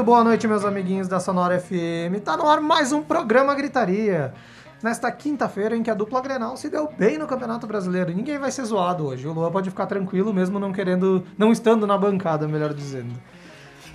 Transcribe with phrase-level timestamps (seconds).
[0.00, 2.24] Muito boa noite, meus amiguinhos da Sonora FM.
[2.24, 4.32] Tá no ar mais um programa Gritaria.
[4.82, 8.10] Nesta quinta-feira em que a dupla Grenal se deu bem no Campeonato Brasileiro.
[8.10, 9.28] Ninguém vai ser zoado hoje.
[9.28, 13.12] O Luan pode ficar tranquilo mesmo não querendo, não estando na bancada, melhor dizendo.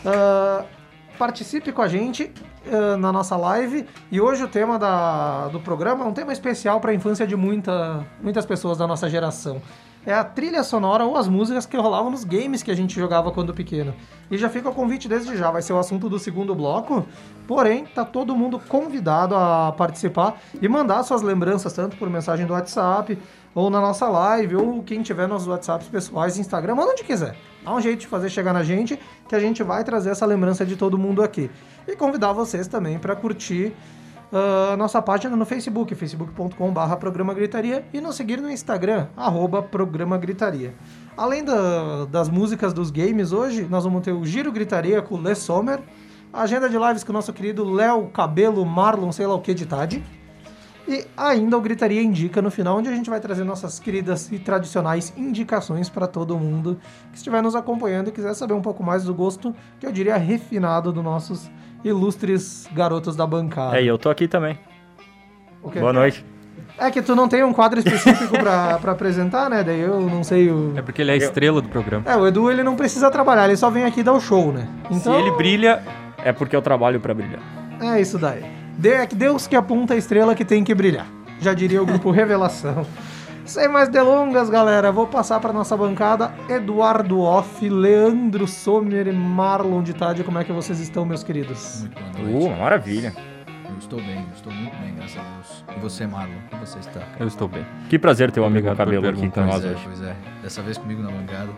[0.06, 0.64] Ah,
[1.18, 2.32] participe com a gente
[2.72, 3.88] ah, na nossa live.
[4.12, 7.36] E hoje o tema da- do programa é um tema especial para a infância de
[7.36, 9.60] muita, muitas pessoas da nossa geração.
[10.06, 13.32] É a trilha sonora ou as músicas que rolavam nos games que a gente jogava
[13.32, 13.92] quando pequeno.
[14.30, 17.08] E já fica o convite desde já, vai ser o assunto do segundo bloco.
[17.48, 22.54] Porém, tá todo mundo convidado a participar e mandar suas lembranças, tanto por mensagem do
[22.54, 23.18] WhatsApp,
[23.56, 27.36] ou na nossa live, ou quem tiver nos WhatsApps pessoais, Instagram, manda onde quiser.
[27.64, 30.64] Dá um jeito de fazer chegar na gente, que a gente vai trazer essa lembrança
[30.64, 31.50] de todo mundo aqui.
[31.88, 33.74] E convidar vocês também para curtir
[34.32, 40.18] a nossa página no Facebook, facebook.com.br Programa Gritaria, e nos seguir no Instagram, arroba Programa
[40.18, 40.74] Gritaria.
[41.16, 45.22] Além da- das músicas dos games hoje, nós vamos ter o Giro Gritaria com o
[45.22, 45.80] Le Sommer,
[46.34, 49.54] a agenda de lives com o nosso querido Léo Cabelo Marlon, sei lá o que
[49.54, 50.04] de tarde.
[50.88, 54.38] E ainda o Gritaria Indica no final, onde a gente vai trazer nossas queridas e
[54.38, 56.78] tradicionais indicações para todo mundo
[57.12, 60.16] que estiver nos acompanhando e quiser saber um pouco mais do gosto, que eu diria
[60.18, 61.50] refinado dos nossos
[61.90, 63.78] ilustres garotos da bancada.
[63.80, 64.58] É, e eu tô aqui também.
[65.64, 65.80] O quê?
[65.80, 66.26] Boa noite.
[66.78, 69.64] É que tu não tem um quadro específico pra, pra apresentar, né?
[69.64, 70.74] Daí eu não sei o.
[70.76, 72.04] É porque ele é a estrela do programa.
[72.06, 74.68] É, o Edu ele não precisa trabalhar, ele só vem aqui dar o show, né?
[74.92, 75.82] Se ele brilha,
[76.24, 77.40] é porque eu trabalho pra brilhar.
[77.82, 78.44] É isso daí.
[78.78, 81.08] De- É que Deus que aponta a estrela que tem que brilhar.
[81.40, 82.86] Já diria o grupo Revelação.
[83.46, 89.84] Sem mais delongas, galera, vou passar para nossa bancada Eduardo Off, Leandro Sommer e Marlon
[89.84, 90.24] de Tarde.
[90.24, 91.82] Como é que vocês estão, meus queridos?
[91.82, 92.48] Muito boa noite.
[92.48, 93.14] Uh, maravilha.
[93.70, 95.66] Eu estou bem, eu estou muito bem, graças a Deus.
[95.78, 97.02] E você, Marlon, como você está?
[97.20, 97.64] Eu estou bem.
[97.88, 99.82] Que prazer ter o amigo cabelo aqui com nós é, hoje.
[99.84, 100.16] pois é.
[100.42, 101.52] Dessa vez comigo na bancada.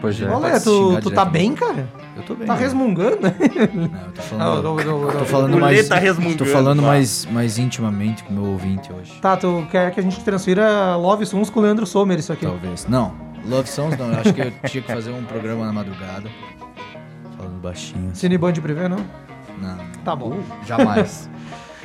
[0.00, 0.28] Pois é.
[0.28, 1.32] Olha, tu, tu tá diretamente.
[1.32, 1.88] bem, cara?
[2.16, 2.46] Eu tô bem.
[2.46, 2.60] Tá né?
[2.60, 3.18] resmungando?
[3.20, 5.10] Não, eu tô falando, Não, não, não, não.
[5.18, 6.86] tô falando O Lê mais, tá resmungando, tô falando tá.
[6.86, 9.12] mais, mais intimamente com o meu ouvinte hoje.
[9.20, 12.46] Tá, tu quer que a gente transfira Love Sons com o Leandro Sommer isso aqui?
[12.46, 12.86] Talvez.
[12.88, 13.12] Não,
[13.46, 14.12] Love Songs não.
[14.12, 16.28] Eu acho que eu tinha que fazer um programa na madrugada.
[17.36, 18.06] Falando baixinho.
[18.10, 18.14] assim.
[18.20, 18.98] Cineband Privé, não?
[19.60, 20.38] Não, Tá bom.
[20.66, 21.28] jamais.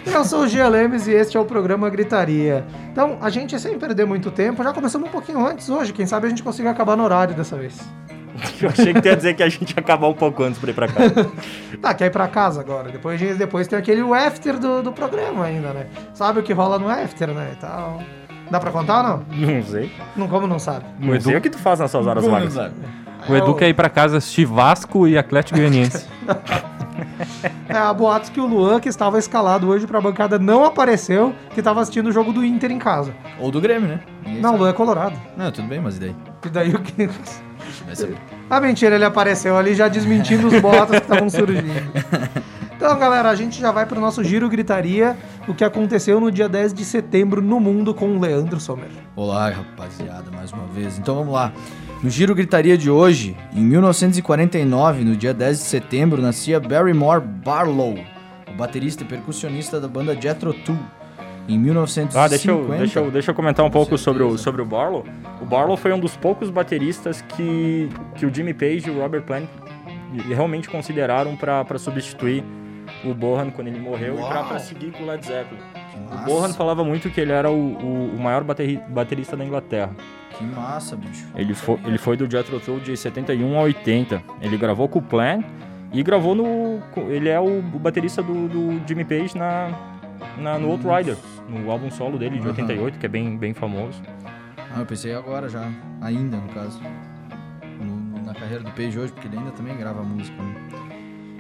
[0.06, 2.66] Eu sou o Gia Lemes e este é o programa Gritaria.
[2.92, 5.94] Então, a gente, sem perder muito tempo, já começamos um pouquinho antes hoje.
[5.94, 7.80] Quem sabe a gente consiga acabar no horário dessa vez.
[8.62, 10.72] Eu achei que tu ia dizer que a gente ia acabar um pouco antes pra
[10.72, 11.32] ir pra casa.
[11.82, 12.92] Tá, quer ir pra casa agora.
[12.92, 15.88] Depois, depois tem aquele after do, do programa ainda, né?
[16.14, 17.52] Sabe o que rola no after, né?
[17.54, 18.02] E tal.
[18.52, 19.26] Dá pra contar ou não?
[19.32, 19.92] não sei.
[20.16, 20.86] Não, como não sabe?
[21.00, 22.56] Não sei o que tu faz nas suas horas vagas.
[23.28, 26.06] O Edu quer ir pra casa assistir Vasco e Atlético Goianiense.
[27.68, 31.60] É, há boatos que o Luan, que estava escalado hoje pra bancada, não apareceu, que
[31.60, 33.14] estava assistindo o jogo do Inter em casa.
[33.40, 34.00] Ou do Grêmio, né?
[34.26, 34.58] Ninguém Não, o.
[34.58, 35.20] Luan é colorado.
[35.36, 36.16] Não, tudo bem, mas e daí?
[36.46, 37.08] E daí o que...
[37.86, 38.18] Vai saber.
[38.50, 41.64] Ah, mentira, ele apareceu ali já desmentindo os boatos que estavam surgindo.
[42.76, 45.16] Então, galera, a gente já vai pro nosso giro gritaria,
[45.48, 48.90] o que aconteceu no dia 10 de setembro no mundo com o Leandro Sommer.
[49.16, 50.98] Olá, rapaziada, mais uma vez.
[50.98, 51.54] Então vamos lá.
[52.04, 57.96] No Giro Gritaria de hoje, em 1949, no dia 10 de setembro, nascia Barrymore Barlow,
[58.46, 60.78] o baterista e percussionista da banda Jethro Tull.
[61.48, 62.20] Em 1950...
[62.20, 65.06] Ah, deixa eu, deixa, eu, deixa eu comentar um pouco sobre o, sobre o Barlow.
[65.42, 69.24] O Barlow foi um dos poucos bateristas que, que o Jimmy Page e o Robert
[69.24, 69.48] Plant
[70.28, 72.44] realmente consideraram pra substituir
[73.06, 74.46] o Bohan quando ele morreu e Uau!
[74.50, 75.62] pra seguir com o Led Zeppelin.
[75.96, 76.26] O massa.
[76.26, 79.92] Bohan falava muito que ele era o, o, o maior bateri- baterista da Inglaterra.
[80.38, 81.26] Que massa, bicho.
[81.36, 84.22] Ele foi, ele foi do Jethro Tull de 71 a 80.
[84.42, 85.44] Ele gravou com o Plan
[85.92, 86.82] e gravou no...
[87.10, 89.70] Ele é o, baterista do, do Jimmy Page na,
[90.40, 91.16] na, no Outrider,
[91.48, 92.50] no álbum solo dele de Aham.
[92.50, 94.02] 88, que é bem, bem famoso.
[94.76, 95.70] Ah, eu pensei agora já,
[96.02, 96.82] ainda no caso.
[97.80, 100.42] No- na carreira do Page hoje, porque ele ainda também grava música.
[100.42, 100.56] Né?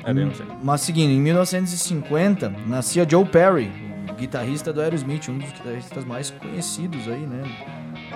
[0.05, 0.45] É bem, não sei.
[0.61, 3.71] Mas seguindo, em 1950, nascia Joe Perry,
[4.17, 7.41] guitarrista do Aerosmith, um dos guitarristas mais conhecidos aí, né?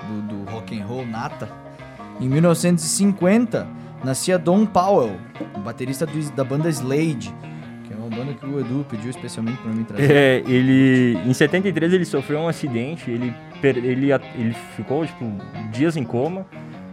[0.08, 1.50] Do, do rock and roll nata.
[2.20, 3.68] Em 1950,
[4.04, 5.16] nascia Don Powell,
[5.64, 7.34] baterista do- da banda Slade,
[7.84, 10.12] que é uma banda que o Edu pediu especialmente pra mim trazer.
[10.12, 13.34] É, ele em 73 ele sofreu um acidente, ele
[13.64, 15.26] ele ele ficou tipo
[15.72, 16.46] dias em coma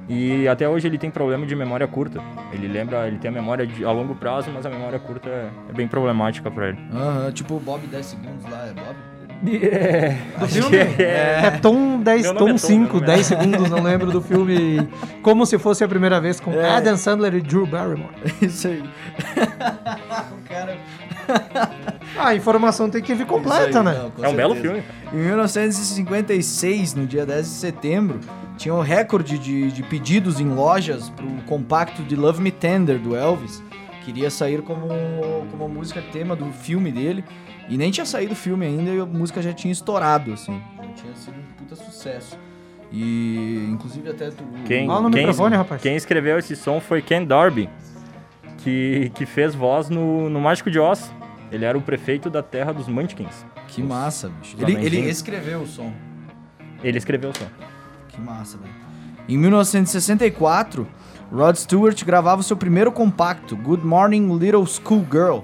[0.08, 2.20] E até hoje ele tem problema de memória curta.
[2.52, 5.48] Ele lembra, ele tem a memória de, a longo prazo, mas a memória curta é,
[5.70, 6.78] é bem problemática pra ele.
[6.92, 8.94] Aham, tipo o Bob 10 segundos lá, é Bob?
[9.46, 10.70] É, Do filme?
[10.96, 11.40] que é.
[11.44, 13.82] É Tom 10, Meu nome Tom é Tom, 5, meu nome é- 10 segundos, não
[13.82, 14.88] lembro do filme.
[15.22, 16.70] Como se fosse a primeira vez com É.
[16.76, 18.14] Adam Sandler e Drew Barrymore.
[18.40, 18.82] Isso aí.
[20.32, 20.78] o cara...
[22.16, 23.94] Ah, a informação tem que vir completa, aí, né?
[23.94, 24.82] não, com É um belo filme.
[25.12, 28.20] Em 1956, no dia 10 de setembro,
[28.56, 33.16] tinha um recorde de, de pedidos em lojas pro compacto de Love Me Tender, do
[33.16, 33.62] Elvis.
[34.04, 34.88] Queria sair como,
[35.50, 37.24] como música tema do filme dele.
[37.68, 40.60] E nem tinha saído o filme ainda e a música já tinha estourado, assim.
[40.76, 42.38] Já tinha sido um puta sucesso.
[42.92, 44.44] E, inclusive, até tu...
[44.66, 45.80] Quem, Fala no quem, microfone, rapaz.
[45.80, 47.68] quem escreveu esse som foi Ken Darby,
[48.58, 51.12] que, que fez voz no, no Mágico de Oz.
[51.54, 53.46] Ele era o prefeito da terra dos Munchkins.
[53.68, 54.56] Que massa, bicho.
[54.56, 55.92] Os Ele, ele escreveu o som.
[56.82, 57.46] Ele escreveu o som.
[58.08, 58.74] Que massa, velho.
[59.28, 60.86] Em 1964,
[61.32, 65.42] Rod Stewart gravava o seu primeiro compacto, Good Morning Little Schoolgirl.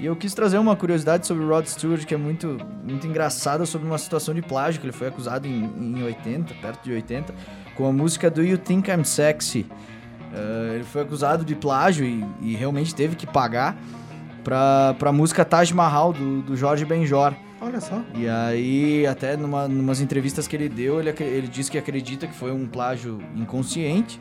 [0.00, 3.64] E eu quis trazer uma curiosidade sobre o Rod Stewart que é muito, muito engraçada
[3.64, 7.32] sobre uma situação de plágio que ele foi acusado em, em 80, perto de 80,
[7.76, 9.64] com a música Do You Think I'm Sexy.
[10.34, 13.76] Eh, ele foi acusado de plágio e, e realmente teve que pagar
[14.42, 17.34] pra, pra música Taj Mahal do, do Jorge Benjor.
[17.60, 18.02] Olha só.
[18.14, 22.34] E aí, até numa, numas entrevistas que ele deu, ele, ele disse que acredita que
[22.34, 24.20] foi um plágio inconsciente,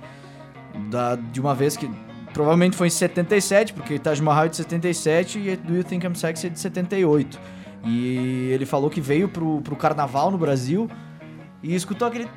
[0.89, 1.89] da, de uma vez que
[2.33, 6.15] provavelmente foi em 77, porque Taj Mahal é de 77 e Do You Think I'm
[6.15, 7.39] Sexy é de 78.
[7.83, 10.87] E ele falou que veio pro, pro carnaval no Brasil
[11.63, 12.29] e escutou aquele...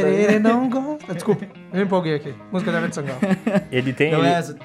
[0.00, 1.14] Pereira não gosta.
[1.14, 2.34] Desculpa, eu me empolguei aqui.
[2.50, 3.18] Música da Ivete Sangalo.
[3.70, 4.12] Ele tem.
[4.12, 4.56] Não ele- é essa.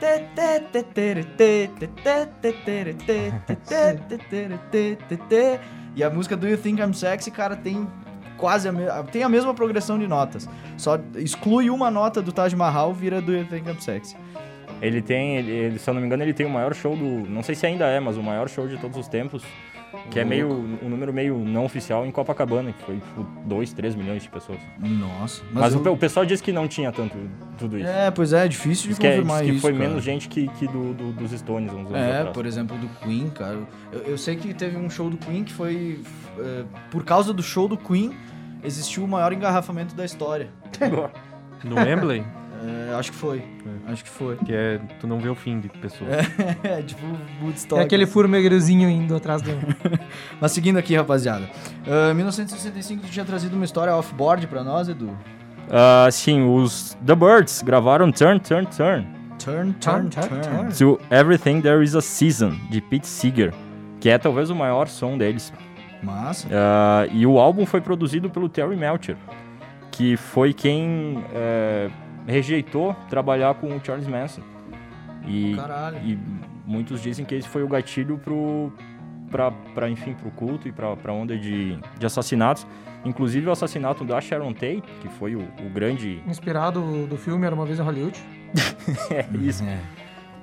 [5.96, 7.88] E a música Do You Think I'm Sexy, cara, tem
[8.38, 10.48] quase a, me- tem a mesma progressão de notas.
[10.78, 14.16] Só exclui uma nota do Taj Mahal, vira Do You Think I'm Sexy.
[14.80, 17.28] Ele tem, ele- se eu não me engano, ele tem o maior show do.
[17.28, 19.44] Não sei se ainda é, mas o maior show de todos os tempos.
[20.10, 20.50] Que é meio.
[20.50, 24.60] um número meio não oficial em Copacabana, que foi tipo 2, 3 milhões de pessoas.
[24.80, 25.44] Nossa.
[25.52, 27.16] Mas, eu- o, pe- o pessoal disse que não tinha tanto
[27.58, 27.88] tudo isso.
[27.90, 29.62] É, pois é, é difícil de Diz que, é- confirmar diz que isso.
[29.62, 29.88] foi cara.
[29.88, 32.34] menos gente que, que do, do- dos Stones uns anos É, atrás.
[32.34, 33.60] por exemplo, do Queen, cara.
[33.92, 36.00] Eu, eu sei que teve um show do Queen que foi.
[36.40, 38.14] é, por causa do show do Queen,
[38.64, 40.50] existiu o maior engarrafamento da história.
[41.64, 42.24] No Wembley,
[42.66, 43.44] É, acho que foi.
[43.88, 44.36] Acho que foi.
[44.38, 46.10] que é tu não vê o fim de pessoas.
[46.64, 47.02] É, tipo
[47.42, 47.80] Woodstock.
[47.82, 49.52] É aquele formigueirozinho indo atrás do.
[50.42, 51.50] Mas seguindo aqui, rapaziada.
[51.88, 55.10] Ah, Em 1965 tu tinha trazido uma história off-board pra nós, Edu.
[55.70, 59.08] Ah, sim, os The Birds gravaram Turn, Turn, Turn
[59.38, 60.70] Turn, turn, Turn, turn, turn.
[60.78, 63.54] to Everything There Is a Season, de Pete Seeger,
[64.00, 65.54] que é talvez o maior som deles.
[66.02, 66.48] Massa.
[66.52, 69.16] Ah, e o álbum foi produzido pelo Terry Melcher,
[69.92, 71.90] que foi quem eh,
[72.28, 74.42] rejeitou trabalhar com o Charles Manson.
[75.26, 75.98] E, Caralho.
[76.04, 76.20] e
[76.66, 78.72] muitos dizem que esse foi o gatilho pro,
[79.32, 82.68] pra, pra, enfim, pro culto e pra, pra onda de, de assassinatos.
[83.06, 86.22] Inclusive o assassinato da Sharon Tate, que foi o, o grande...
[86.28, 88.20] Inspirado do filme Era uma vez em Hollywood.
[89.12, 89.64] É, isso.
[89.64, 89.78] É.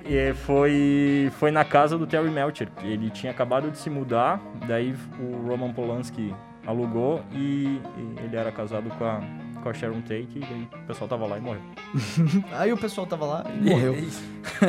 [0.06, 2.68] E foi, foi na casa do Terry Melcher.
[2.82, 6.34] Ele tinha acabado de se mudar, daí o Roman Polanski
[6.66, 9.22] alugou e, e ele era casado com a,
[9.64, 11.62] com a Sharon Tate e daí o pessoal tava lá e morreu.
[12.52, 13.94] Aí o pessoal tava lá e morreu.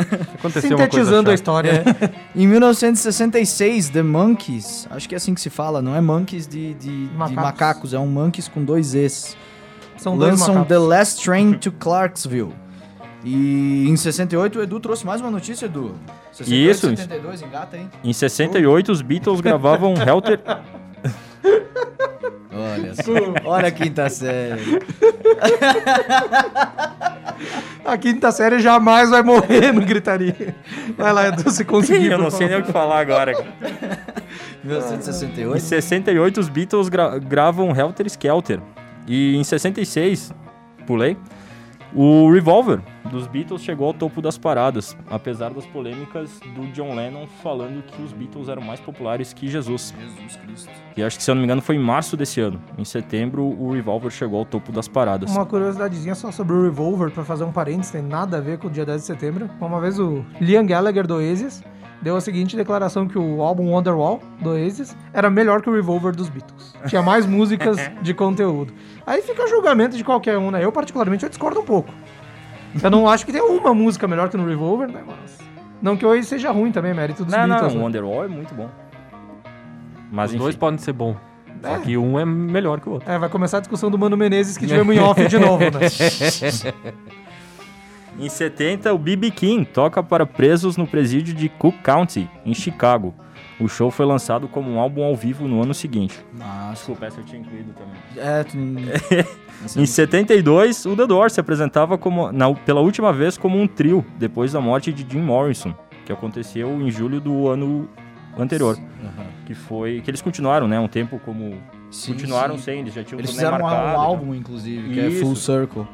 [0.40, 1.84] Aconteceu uma coisa Sintetizando a história.
[2.34, 6.74] Em 1966, The Monkeys, acho que é assim que se fala, não é Monkeys de,
[6.76, 7.44] de, de Macacos.
[7.44, 7.94] macacos.
[7.94, 9.36] é um Monkeys com dois Es.
[9.98, 10.70] São dois Lançam macacos.
[10.70, 12.54] The Last Train to Clarksville.
[13.24, 15.96] E em 68 o Edu trouxe mais uma notícia, Edu.
[16.32, 17.02] 68, Isso, isso.
[17.04, 17.88] 72, engata aí.
[18.04, 20.40] Em 68, os Beatles gravavam Helter...
[22.56, 23.12] Olha só.
[23.50, 24.80] Olha a quinta série.
[27.84, 30.56] A quinta série jamais vai morrer no gritaria.
[30.98, 32.12] Vai lá, Edu, se conseguir.
[32.12, 33.32] Eu não sei nem o que falar agora.
[34.64, 35.60] Em 1968.
[35.62, 38.60] 68, os Beatles gra- gravam Helter Skelter.
[39.08, 40.34] E em 66,
[40.88, 41.16] pulei,
[41.94, 47.28] o Revolver dos Beatles chegou ao topo das paradas, apesar das polêmicas do John Lennon
[47.42, 49.94] falando que os Beatles eram mais populares que Jesus.
[50.00, 50.72] Jesus Cristo.
[50.98, 52.62] E acho que, se eu não me engano, foi em março desse ano.
[52.78, 55.32] Em setembro, o Revolver chegou ao topo das paradas.
[55.32, 58.68] Uma curiosidadezinha só sobre o Revolver, pra fazer um parênteses, tem nada a ver com
[58.68, 59.50] o dia 10 de setembro.
[59.60, 61.64] Uma vez o Liam Gallagher do Oasis
[62.02, 66.16] deu a seguinte declaração que o álbum Wonderwall do Oasis era melhor que o Revolver
[66.16, 66.76] dos Beatles.
[66.88, 68.74] Tinha mais músicas de conteúdo.
[69.06, 70.64] Aí fica o julgamento de qualquer um, né?
[70.64, 71.92] Eu, particularmente, eu discordo um pouco.
[72.82, 75.02] Eu não acho que tem uma música melhor que no Revolver, né?
[75.06, 75.38] Mas...
[75.82, 77.74] Não que o Oasis seja ruim também, é mérito dos Não, não, Beatles.
[77.74, 77.84] o né?
[77.84, 78.70] Wonderwall é muito bom.
[80.12, 80.44] Mas Os enfim.
[80.44, 81.18] dois podem ser bons.
[81.62, 83.10] Só que um é melhor que o outro.
[83.10, 85.80] É, vai começar a discussão do Mano Menezes que tivemos em off de novo, né?
[88.18, 89.30] Em 70, o B.B.
[89.32, 93.14] King toca para presos no presídio de Cook County, em Chicago.
[93.60, 96.20] O show foi lançado como um álbum ao vivo no ano seguinte.
[96.38, 96.74] Nossa.
[96.74, 97.96] Desculpa, essa eu tinha incluído também.
[98.18, 98.58] É, tu...
[99.80, 104.06] Em 72, o The Doors se apresentava como, na- pela última vez como um trio,
[104.18, 105.74] depois da morte de Jim Morrison,
[106.06, 107.88] que aconteceu em julho do ano
[108.38, 108.78] anterior.
[109.02, 109.26] Aham.
[109.46, 110.02] Que foi.
[110.02, 110.78] Que eles continuaram, né?
[110.80, 111.58] Um tempo como.
[111.90, 112.64] Sim, continuaram sim.
[112.64, 115.22] sem, eles já tinham Eles fizeram um, marcado um álbum, inclusive, que é Isso.
[115.22, 115.88] Full Circle,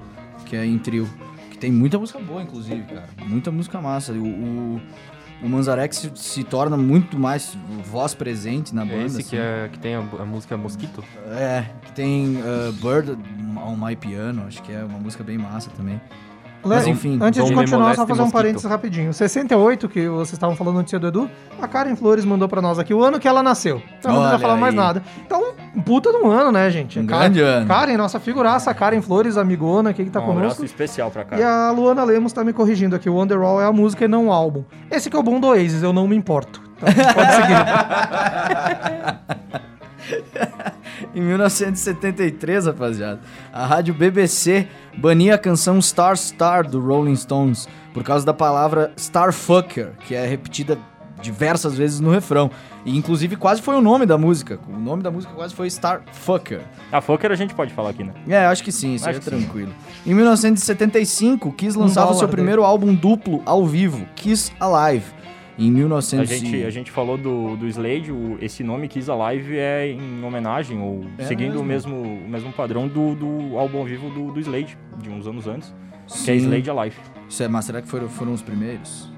[0.46, 1.08] que é em trio.
[1.52, 3.08] Que tem muita música boa, inclusive, cara.
[3.28, 4.12] Muita música massa.
[4.14, 4.82] O, o,
[5.42, 9.04] o Manzarek se, se torna muito mais voz presente na banda.
[9.04, 9.30] É esse assim.
[9.30, 11.04] que, é, que tem a, a música Mosquito.
[11.28, 13.18] É, que tem uh, Bird
[13.58, 16.00] on My Piano, acho que é uma música bem massa também.
[16.64, 19.12] Mas enfim, Antes de continuar, só fazer um parênteses rapidinho.
[19.14, 21.30] 68, que vocês estavam falando notícia do Edu,
[21.62, 23.82] a Karen Flores mandou pra nós aqui o ano que ela nasceu.
[24.00, 25.02] Então não precisa falar mais nada.
[25.26, 27.00] Então, um puta de um ano, né, gente?
[27.00, 27.68] Um Karen- grande ano.
[27.68, 30.42] Karen, nossa figuraça, a Karen Flores, amigona aqui que tá um conosco.
[30.46, 31.38] abraço especial pra cá.
[31.40, 33.10] E a Luana Lemos tá me corrigindo aqui.
[33.10, 34.64] O Wonderwall é a música e não o álbum.
[34.92, 36.62] Esse que é o bom do Oasis, eu não me importo.
[36.82, 37.56] Então, pode seguir.
[41.14, 43.20] Em 1973, rapaziada,
[43.52, 44.68] a rádio BBC
[44.98, 50.26] bania a canção Star Star do Rolling Stones por causa da palavra Starfucker, que é
[50.26, 50.78] repetida
[51.22, 52.50] diversas vezes no refrão.
[52.84, 54.60] E inclusive quase foi o nome da música.
[54.68, 56.62] O nome da música quase foi Starfucker.
[56.92, 58.12] A Fokker a gente pode falar aqui, né?
[58.28, 59.44] É, acho que sim, isso aí é Acho que sim.
[59.44, 59.72] tranquilo.
[60.06, 65.06] Em 1975, Kiss lançava o seu dólar primeiro álbum duplo ao vivo, Kiss Alive.
[65.60, 69.58] Em A 1900 gente, a gente falou do, do Slade, o- esse nome Kiss Alive
[69.58, 71.96] é em homenagem, ou É seguindo o mesmo.
[71.98, 75.74] mesmo, o mesmo padrão do, do álbum vivo do, do Slade, de uns anos antes,
[76.08, 76.46] que é Sim.
[76.46, 76.96] Slade Alive.
[77.30, 79.12] Isso é, mas será que foram, foram os primeiros?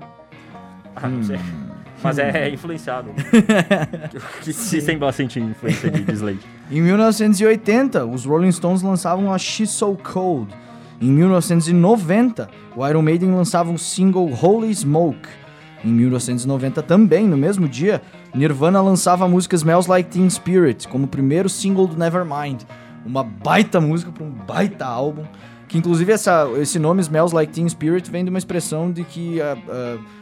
[0.95, 1.37] Ah, não sei.
[1.37, 1.69] Hum.
[2.03, 3.09] Mas é influenciado.
[4.43, 6.39] que que tem bastante influência de, de Slade.
[6.71, 10.53] Em 1980, os Rolling Stones lançavam a She's So Cold.
[11.01, 15.29] Em 1990, o Iron Maiden lançava o single Holy Smoke.
[15.83, 18.01] Em 1990 também, no mesmo dia,
[18.33, 22.61] Nirvana lançava a música Smells Like Teen Spirit como primeiro single do Nevermind.
[23.05, 25.23] Uma baita música para um baita álbum.
[25.67, 29.41] Que inclusive essa, esse nome Smells Like Teen Spirit vem de uma expressão de que
[29.41, 29.57] ah,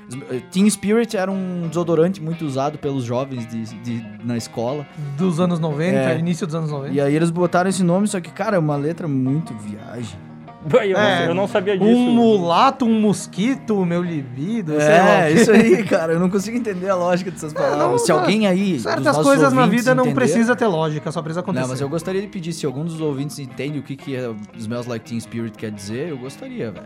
[0.09, 4.87] sm- Teen Spirit era um desodorante muito usado pelos jovens de, de- na escola.
[5.17, 6.17] Dos anos 90, É.
[6.17, 6.93] início dos anos 90.
[6.93, 10.17] E aí eles botaram esse nome, só que, cara, é uma letra muito viagem.
[10.71, 11.89] Eu, não- É, eu não sabia disso.
[11.89, 15.23] Um mulato, um mosquito, meu libido, sei lá.
[15.25, 16.13] É, isso aí, cara.
[16.13, 17.79] Eu não consigo entender a lógica dessas palavras.
[17.79, 18.79] não, se alguém aí.
[18.79, 21.61] Certas coisas na vida não entender- precisa ter lógica, só precisa acontecer.
[21.63, 24.31] Não, mas eu gostaria de pedir, se algum dos ouvintes entende o que, que é
[24.57, 26.85] Smells Like Teen Spirit quer dizer, eu gostaria, velho.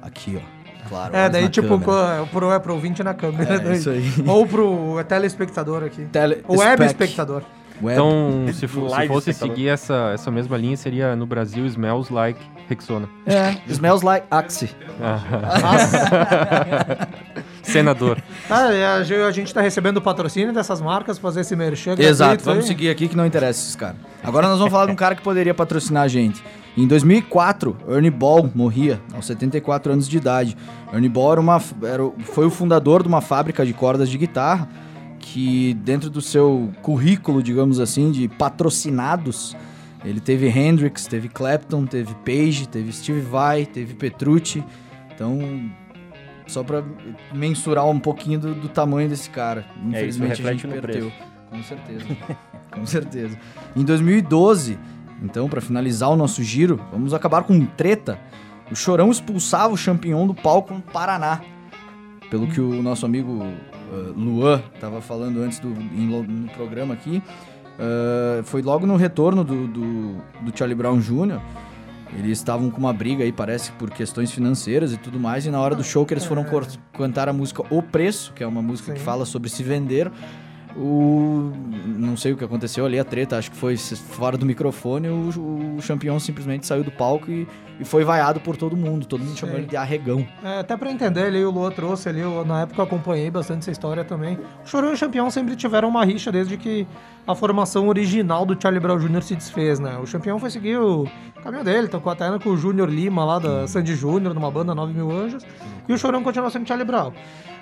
[0.00, 0.58] Aqui, ó.
[0.88, 1.14] Claro.
[1.14, 1.92] É, daí tipo, co-
[2.32, 3.54] pro, é pro ouvinte na câmera.
[3.54, 3.76] É, daí.
[3.76, 4.02] isso aí.
[4.26, 6.06] Ou pro telespectador aqui.
[6.06, 6.86] Tele- O web spec.
[6.92, 7.42] espectador.
[7.80, 7.92] Web.
[7.92, 12.40] Então, se, fo- se fosse seguir essa, essa mesma linha, seria no Brasil Smells Like
[12.68, 13.08] Rexona.
[13.26, 14.70] É, Smells Like Axe.
[17.62, 18.18] Senador.
[18.48, 22.44] Ah, a, ge- a gente tá recebendo o patrocínio dessas marcas, fazer esse merchan Exato,
[22.44, 22.68] vamos aí.
[22.68, 23.96] seguir aqui que não interessa esses caras.
[24.22, 26.42] Agora nós vamos falar de um cara que poderia patrocinar a gente.
[26.76, 30.56] Em 2004, Ernie Ball morria aos 74 anos de idade.
[30.92, 34.68] Ernie Ball era uma, era, foi o fundador de uma fábrica de cordas de guitarra
[35.18, 39.56] que dentro do seu currículo, digamos assim, de patrocinados,
[40.04, 44.62] ele teve Hendrix, teve Clapton, teve Page, teve Steve Vai, teve Petrucci.
[45.14, 45.70] Então,
[46.46, 46.82] só pra
[47.32, 49.66] mensurar um pouquinho do, do tamanho desse cara.
[49.92, 51.12] É, isso Infelizmente a gente perdeu.
[51.50, 52.04] Com certeza.
[52.70, 53.38] com certeza.
[53.74, 54.78] Em 2012,
[55.22, 58.18] então, pra finalizar o nosso giro, vamos acabar com treta.
[58.70, 61.40] O Chorão expulsava o Champignon do palco no Paraná.
[62.30, 63.42] Pelo que o nosso amigo
[63.92, 67.22] uh, Luan tava falando antes do, em no programa aqui.
[67.78, 71.40] uh, foi logo no retorno do, do, do Charlie Brown Jr.
[72.16, 75.44] Eles estavam com uma briga aí, parece, por questões financeiras e tudo mais.
[75.44, 76.44] E na hora do show que eles foram
[76.92, 79.04] cantar a música O Preço, que é uma música que Sim.
[79.04, 80.10] fala sobre se vender,
[80.76, 81.52] o.
[81.86, 85.76] Não sei o que aconteceu ali, a treta, acho que foi fora do microfone, o,
[85.76, 87.46] o Champion simplesmente saiu do palco e,
[87.80, 89.06] e foi vaiado por todo mundo.
[89.06, 90.26] Todo mundo chamou ele de arregão.
[90.42, 93.60] É, até pra entender ali, o Lua trouxe ali, eu- na época eu acompanhei bastante
[93.60, 94.38] essa história também.
[94.64, 96.86] O Chorão e o Champion sempre tiveram uma rixa desde que
[97.26, 99.22] a formação original do Charlie Brown Jr.
[99.22, 99.98] se desfez, né?
[100.02, 101.06] O Champion foi seguir o
[101.42, 104.92] caminho dele, tocou até com o Júnior Lima lá da Sandy Júnior, numa banda 9
[104.92, 105.44] Mil Anjos,
[105.88, 107.12] e o Chorão continuou sendo Charlie Brown.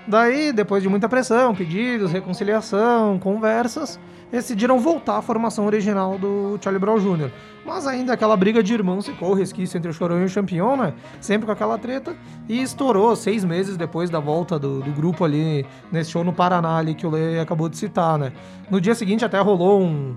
[0.08, 3.98] Daí, depois de muita pressão, pedidos, reconciliação, conversas,
[4.30, 7.30] decidiram voltar à formação original do Charlie Brown Jr.
[7.64, 10.76] Mas ainda aquela briga de irmãos ficou o resquício entre o Chorão e o Champion,
[10.76, 10.94] né?
[11.20, 12.14] Sempre com aquela treta.
[12.48, 16.76] E estourou seis meses depois da volta do, do grupo ali, nesse show no Paraná
[16.76, 18.32] ali que o Lê acabou de citar, né?
[18.70, 20.16] No dia seguinte até rolou um,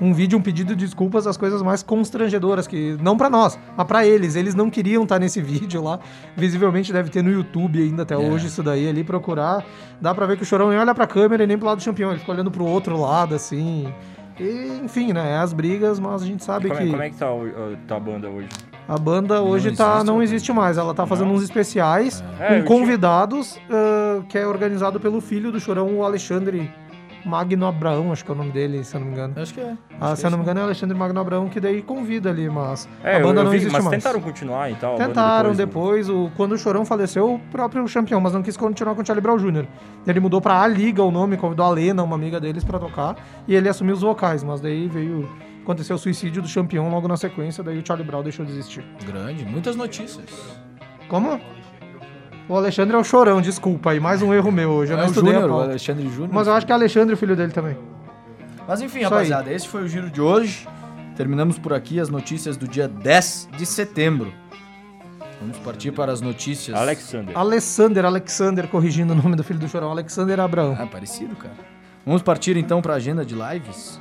[0.00, 3.86] um vídeo, um pedido de desculpas das coisas mais constrangedoras, que não pra nós, mas
[3.86, 4.36] pra eles.
[4.36, 5.98] Eles não queriam estar nesse vídeo lá.
[6.36, 9.64] Visivelmente deve ter no YouTube ainda até hoje isso daí ali, procurar.
[10.00, 11.84] Dá pra ver que o Chorão nem olha pra câmera e nem pro lado do
[11.84, 13.92] campeão, ele fica olhando pro outro lado, assim.
[14.38, 15.32] E, enfim, né?
[15.32, 17.76] É as brigas, mas a gente sabe Como, é, que como é que tá, o-
[17.88, 18.48] tá a banda hoje?
[18.86, 20.78] a banda hoje tá, existe, não existe mais.
[20.78, 25.50] Ela tá fazendo uns especiais É, com tinha- convidados, ah, que é organizado pelo filho
[25.50, 26.70] do Chorão, o Alexandre
[27.28, 29.34] Magno Abraão, acho que é o nome dele, se eu não me engano.
[29.36, 29.74] Acho que é.
[30.00, 32.88] Ah, se eu não me engano é Alexandre Magno Abraão, que daí convida ali, mas
[33.04, 34.02] É, a eu- banda eu não vi, existe mas mais.
[34.02, 34.96] tentaram continuar e tal.
[34.96, 38.94] Tentaram depois, depois, o, quando o Chorão faleceu, o próprio campeão, mas não quis continuar
[38.94, 39.66] com o Charlie Brown Jr.
[40.06, 43.16] Ele mudou pra A Liga o nome, convidou a Lena, uma amiga deles, pra tocar,
[43.46, 45.28] e ele assumiu os vocais, mas daí veio.
[45.62, 48.82] Aconteceu o suicídio do campeão logo na sequência, daí o Charlie Brown deixou de existir.
[49.06, 50.24] Grande, muitas notícias.
[51.08, 51.38] Como?
[52.48, 54.92] O Alexandre é o Chorão, desculpa aí, mais um erro meu hoje.
[54.92, 55.60] Eu é não o estudei Júnior, a o.
[55.60, 56.30] Alexandre Júnior.
[56.32, 57.76] Mas eu acho que é Alexandre, o filho dele também.
[58.66, 60.66] Mas enfim, Isso rapaziada, esse foi o giro de hoje.
[61.14, 64.32] Terminamos por aqui as notícias do dia 10 de setembro.
[65.40, 66.76] Vamos partir para as notícias.
[66.76, 67.36] Alexander.
[67.36, 70.76] Alexander, Alexander, corrigindo o nome do filho do Chorão, Alexander Abraão.
[70.78, 71.54] Ah, parecido, cara.
[72.04, 74.00] Vamos partir então para a agenda de lives.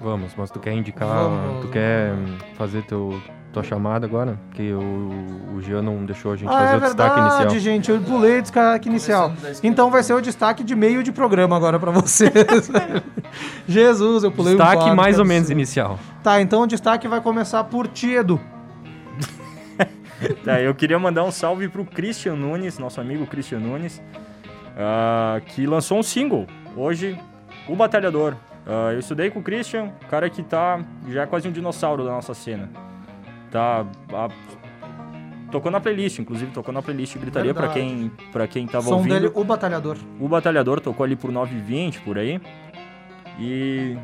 [0.00, 1.62] Vamos, mas tu quer indicar, Vamos.
[1.62, 3.20] tu quer hum, fazer teu,
[3.52, 4.38] tua chamada agora?
[4.48, 7.60] Porque o, o Jean não deixou a gente Ah, fazer é o destaque verdade, inicial.
[7.60, 7.90] gente.
[7.90, 9.32] Eu pulei o destaque inicial.
[9.62, 12.32] Então vai ser o destaque de meio de programa agora pra vocês.
[13.66, 15.98] Jesus, eu pulei um Destaque mais que ou menos inicial.
[16.22, 18.40] Tá, então o destaque vai começar por ti, Edu.
[20.44, 24.02] Tá, eu queria mandar um salve pro Christian Nunes, nosso amigo Christian Nunes,
[24.76, 27.18] ah, que lançou um single hoje,
[27.66, 28.34] O Batalhador.
[28.66, 32.10] Ah, eu estudei com o Christian, cara que tá já é quase um dinossauro da
[32.10, 32.68] nossa cena.
[33.50, 33.84] Tá.
[34.12, 34.28] ah,
[35.50, 37.86] tocou na playlist, inclusive tocou na playlist Gritaria pra Verdade.
[37.86, 39.14] quem, pra quem tava Som ouvindo.
[39.14, 39.96] dele, o Batalhador.
[40.20, 42.40] O Batalhador tocou ali por 9h20 por aí.
[43.38, 43.96] E,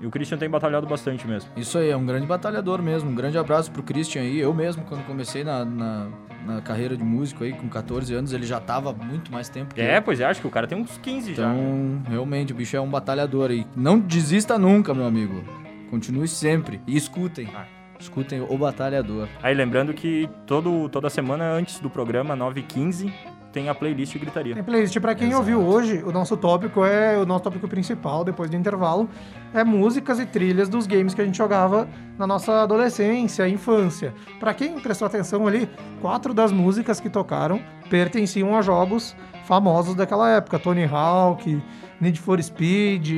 [0.00, 1.50] e o Christian tem batalhado bastante mesmo.
[1.56, 3.10] Isso aí, é um grande batalhador mesmo.
[3.10, 4.38] Um grande abraço pro Christian aí.
[4.40, 6.08] Eu mesmo, quando comecei na, na,
[6.46, 9.80] na carreira de músico aí, com 14 anos, ele já tava muito mais tempo que
[9.80, 10.02] É, eu.
[10.02, 11.42] pois é, acho que o cara tem uns 15 já.
[11.54, 13.66] Então, realmente, o bicho é um batalhador aí.
[13.76, 15.44] Não desista nunca, meu amigo.
[15.90, 16.80] Continue sempre.
[16.86, 17.48] E escutem.
[17.54, 17.64] Ah.
[18.00, 19.28] Escutem o batalhador.
[19.42, 23.12] Aí lembrando que todo, toda semana antes do programa, 9h15,
[23.52, 24.54] tem a playlist Gritaria.
[24.54, 25.40] Tem playlist pra quem Exato.
[25.40, 26.02] ouviu hoje.
[26.04, 29.08] O nosso tópico é o nosso tópico principal depois do intervalo
[29.52, 34.14] é músicas e trilhas dos games que a gente jogava na nossa adolescência, infância.
[34.38, 35.68] Pra quem prestou atenção ali,
[36.00, 41.60] quatro das músicas que tocaram pertenciam a jogos famosos daquela época, Tony Hawk,
[42.00, 43.08] Need for Speed,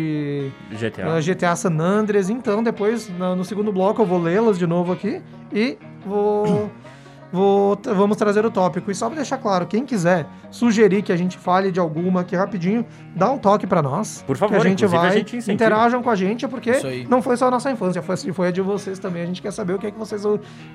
[0.71, 1.16] GTA.
[1.16, 2.29] uh, GTA San Andreas.
[2.29, 6.68] Então, depois, no segundo bloco, eu vou lê-las de novo aqui e vou,
[7.33, 8.90] vou vamos trazer o tópico.
[8.90, 12.35] E só pra deixar claro, quem quiser sugerir que a gente fale de alguma aqui
[12.35, 14.25] rapidinho, dá um toque pra nós.
[14.27, 16.73] Por favor, que a gente inclusive, a vai, gente interajam com a gente, porque
[17.09, 19.23] não foi só a nossa infância, foi, foi a de vocês também.
[19.23, 20.25] A gente quer saber o que é que vocês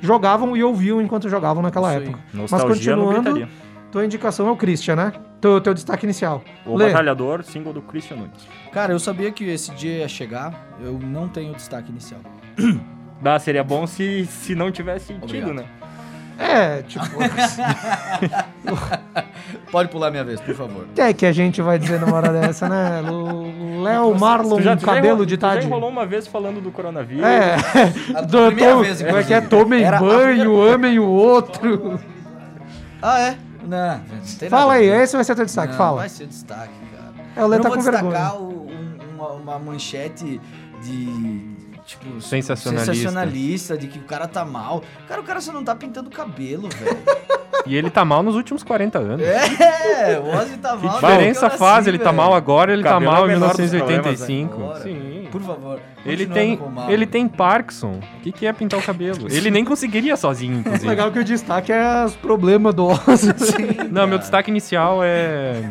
[0.01, 2.07] jogavam e ouviam enquanto jogavam naquela Isso aí.
[2.07, 2.23] época.
[2.33, 3.47] Nostalgia no continuando.
[3.91, 5.13] Tua indicação é o Christian, né?
[5.39, 6.43] Teu, teu destaque inicial.
[6.65, 6.87] O Lê.
[6.87, 8.47] Batalhador, single do Christian Nunes.
[8.71, 10.53] Cara, eu sabia que esse dia ia chegar.
[10.81, 12.19] Eu não tenho destaque inicial.
[13.21, 15.53] Dá, seria bom se, se não tivesse tido, Obrigado.
[15.53, 15.65] né?
[16.39, 17.03] É, tipo,
[19.71, 20.83] Pode pular minha vez, por favor.
[20.83, 23.01] o que é que a gente vai dizer numa hora dessa, né?
[23.83, 25.65] Léo Marlon, Tu já- tu cabelo enrolou- de tu já tarde.
[25.65, 27.23] enrolou uma vez falando do coronavírus.
[27.23, 27.55] É,
[28.15, 29.41] A do, primeira vez, como é que é?
[29.41, 31.99] Tomem Era banho, amem o outro.
[33.01, 33.37] Ah, é?
[33.67, 33.97] Não,
[34.41, 35.97] não Fala aí, esse vai ser teu destaque, Não, fala.
[35.97, 37.13] Vai ser destaque, cara.
[37.35, 38.11] É, o Lê eu tá com vou vergonha.
[38.13, 40.39] destacar o- um- uma, uma manchete
[40.83, 41.56] de.
[41.87, 42.93] Tipo, Sensacionalista.
[42.93, 44.83] sensacionalista, de que o cara tá mal.
[45.07, 46.97] Cara, o cara só não tá pintando o cabelo, velho.
[47.65, 49.21] E ele tá mal nos últimos 40 anos.
[49.27, 50.93] é, o Ozzy tá Que mal.
[51.01, 51.77] diferença que eu faz?
[51.79, 54.55] nasci, ele tá mal agora, ele tá é mal em menor dos 1985.
[54.55, 54.91] problemas, né?
[54.93, 55.27] Sim.
[55.29, 55.79] Por favor.
[56.05, 56.89] Ele tem, mal.
[56.89, 57.99] ele tem Parkinson.
[58.19, 59.27] O que, que é pintar o cabelo?
[59.29, 60.87] Ele nem conseguiria sozinho, inclusive.
[60.87, 63.33] Legal que o destaque é os problemas do Ozzy.
[63.91, 65.61] Não, meu destaque inicial é.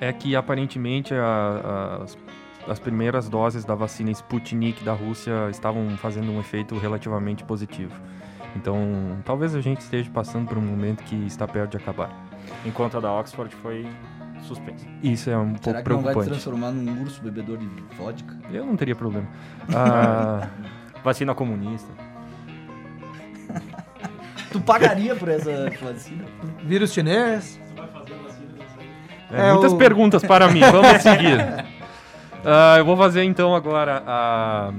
[0.00, 2.16] É que aparentemente a- as,
[2.68, 7.94] as primeiras doses da vacina Sputnik da Rússia estavam fazendo um efeito relativamente positivo.
[8.56, 12.10] Então, talvez a gente esteja passando por um momento que está perto de acabar.
[12.64, 13.86] Enquanto a da Oxford foi
[14.42, 14.86] suspensa.
[15.02, 16.28] Isso é um Será pouco que não vai te preocupante.
[16.30, 18.36] transformar num urso bebedor de vodka?
[18.50, 19.26] Eu não teria problema.
[19.74, 20.48] Ah,
[21.04, 21.90] Vacina comunista.
[24.50, 26.24] Tu pagaria por essa vacina?
[26.64, 27.60] Vírus chinês.
[29.30, 31.38] É, É, muitas o- perguntas para mim, vamos seguir.
[32.50, 34.72] Ah, eu vou fazer então agora a,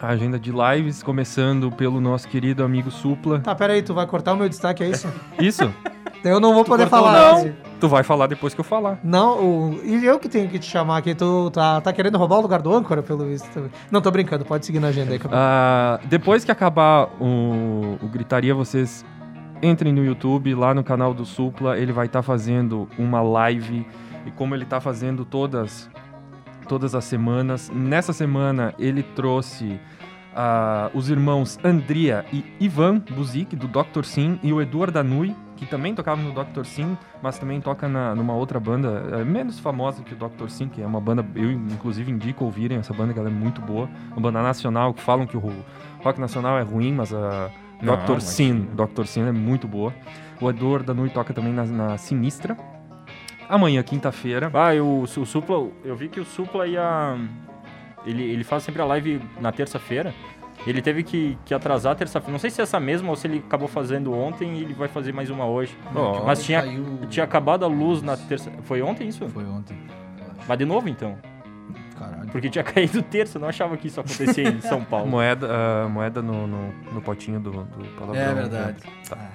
[0.00, 3.40] a agenda de lives, começando pelo nosso querido amigo Supla.
[3.40, 5.08] Tá, pera aí, tu vai cortar o meu destaque, é isso?
[5.38, 5.70] Isso?
[6.22, 7.32] Eu não vou poder cortou falar.
[7.38, 7.52] não.
[7.80, 8.98] Tu vai falar depois que eu falar.
[9.02, 9.80] Não, o...
[9.82, 11.14] e eu que tenho que te chamar aqui.
[11.14, 13.48] Tu tá, tá querendo roubar o lugar do âncora, pelo visto.
[13.54, 13.70] também.
[13.90, 14.44] Não, tô brincando.
[14.44, 15.18] Pode seguir na agenda aí.
[15.18, 19.02] que eu- Ah, depois que acabar o, o Gritaria, vocês
[19.62, 21.78] entrem no YouTube, lá no canal do Supla.
[21.78, 23.86] Ele vai estar fazendo uma live.
[24.26, 25.88] E como ele tá fazendo todas,
[26.70, 29.80] todas as semanas, nessa semana ele trouxe
[30.36, 34.04] ah, os irmãos Andria e Ivan Buzik, do Dr.
[34.04, 36.64] Sim, e o Eduardo Danui, que também tocava no Dr.
[36.64, 40.48] Sim, mas também toca na, numa outra banda é, menos famosa que o Dr.
[40.48, 43.60] Sim, que é uma banda, eu inclusive indico ouvirem essa banda, que ela é muito
[43.60, 43.88] boa.
[44.12, 45.42] Uma banda nacional, que falam que o
[46.04, 47.50] rock nacional é ruim, mas a
[47.82, 48.12] Não, Dr.
[48.12, 49.06] mas- Sim, Dr.
[49.06, 49.92] Sim é muito boa.
[50.40, 52.56] O Eduardo Danui toca também na, na Sinistra.
[53.50, 57.16] Amanhã, quinta-feira, Ah, e o, o Supla, eu vi que o Supla ia.
[58.06, 60.14] Ele, ele faz sempre a live na terça-feira.
[60.66, 62.32] Ele teve que, que atrasar a terça-feira.
[62.32, 64.88] Não sei se é essa mesma ou se ele acabou fazendo ontem e ele vai
[64.88, 65.76] fazer mais uma hoje.
[65.94, 68.50] Ó, Mas tinha, Caiu- tinha acabado a luz na terça.
[68.62, 69.26] Foi ontem isso?
[69.30, 69.76] Foi ontem.
[70.18, 70.34] eu.
[70.46, 71.16] Mas de novo então?
[71.98, 72.28] Caralho.
[72.30, 75.06] Porque tinha caído terça, eu não achava que isso acontecia em São Paulo.
[75.06, 78.22] moeda, ah, moeda no, no, no potinho do, do palavrão.
[78.22, 78.34] É né?
[78.34, 78.76] verdade.
[79.08, 79.16] Tá.
[79.18, 79.28] Ah,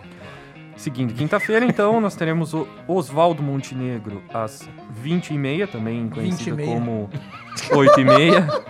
[0.75, 4.69] Seguindo, quinta-feira, então, nós teremos o Oswaldo Montenegro às
[5.03, 6.65] 20h30, também conhecido 20h30.
[6.65, 7.09] como
[7.69, 8.65] 8h30.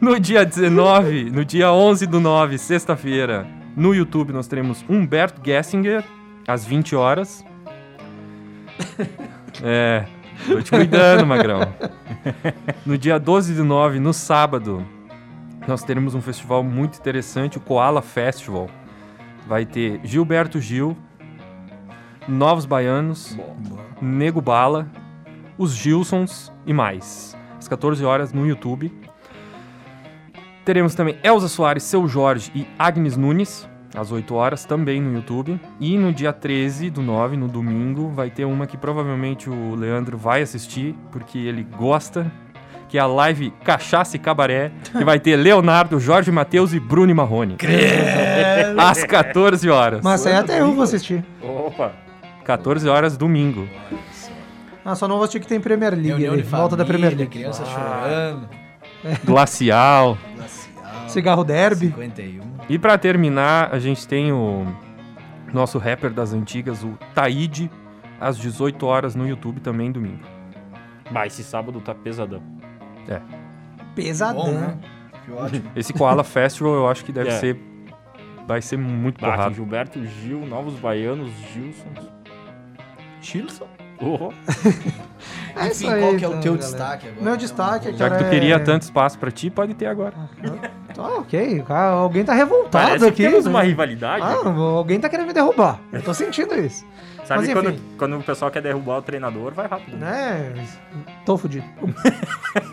[0.00, 6.04] No dia 19, no dia 11 do 9, sexta-feira, no YouTube nós teremos Humberto Gessinger,
[6.46, 7.44] às 20 horas.
[9.62, 10.06] É,
[10.46, 11.60] tô te cuidando, Magrão.
[12.84, 14.84] No dia 12 do 9, no sábado,
[15.66, 18.68] nós teremos um festival muito interessante, o Koala Festival.
[19.46, 20.96] Vai ter Gilberto Gil,
[22.28, 23.36] Novos Baianos,
[24.00, 24.88] Nego Bala,
[25.58, 27.36] os Gilsons e mais.
[27.58, 28.92] Às 14 horas no YouTube.
[30.64, 35.60] Teremos também Elza Soares, Seu Jorge e Agnes Nunes, às 8 horas, também no YouTube.
[35.80, 40.16] E no dia 13 do 9, no domingo, vai ter uma que provavelmente o Leandro
[40.16, 42.30] vai assistir, porque ele gosta,
[42.92, 47.14] que é a live Cachaça e Cabaré, que vai ter Leonardo, Jorge Matheus e Bruno
[47.14, 47.56] Marrone.
[48.76, 50.02] Às 14 horas.
[50.04, 51.24] Mas aí até eu vou assistir.
[51.40, 51.92] Opa!
[52.44, 53.66] 14 horas, domingo.
[54.84, 57.30] Ah, só não vou assistir que tem Premier League de Volta da Premier League.
[57.30, 58.46] criança chorando.
[59.24, 60.18] Glacial.
[60.36, 61.08] Glacial.
[61.08, 61.86] Cigarro Derby.
[61.86, 62.42] 51.
[62.68, 64.66] E pra terminar, a gente tem o
[65.50, 67.70] nosso rapper das antigas, o Taíde,
[68.20, 70.20] às 18 horas no YouTube também domingo.
[71.10, 72.42] Bah, esse sábado tá pesadão.
[73.94, 74.44] Pesadão.
[74.44, 74.78] Bom, né?
[75.24, 75.70] Que ótimo.
[75.76, 77.38] Esse Koala Festival eu acho que deve É.
[77.38, 77.56] ser.
[78.46, 79.50] Vai ser muito Bah.
[79.50, 82.10] Gilberto Gil, Novos Baianos, Gilsons.
[83.20, 83.68] Chilson?
[84.00, 84.32] Oh,
[85.54, 86.56] É isso Enfim, aí, qual que é o então, teu galera.
[86.72, 87.22] destaque agora?
[87.24, 90.14] Meu destaque é Já que tu é- queria tanto espaço pra ti, pode ter agora.
[90.98, 93.16] Ah, ok, alguém tá revoltado parece aqui.
[93.18, 93.50] que temos né?
[93.50, 94.24] uma rivalidade.
[94.24, 95.78] Ah, alguém tá querendo me derrubar.
[95.92, 96.84] Eu tô sentindo isso.
[97.24, 99.96] Sabe mas quando, quando o pessoal quer derrubar o treinador, vai rápido.
[99.96, 100.52] né?
[100.54, 100.66] Né?
[101.24, 101.64] Tô fudido.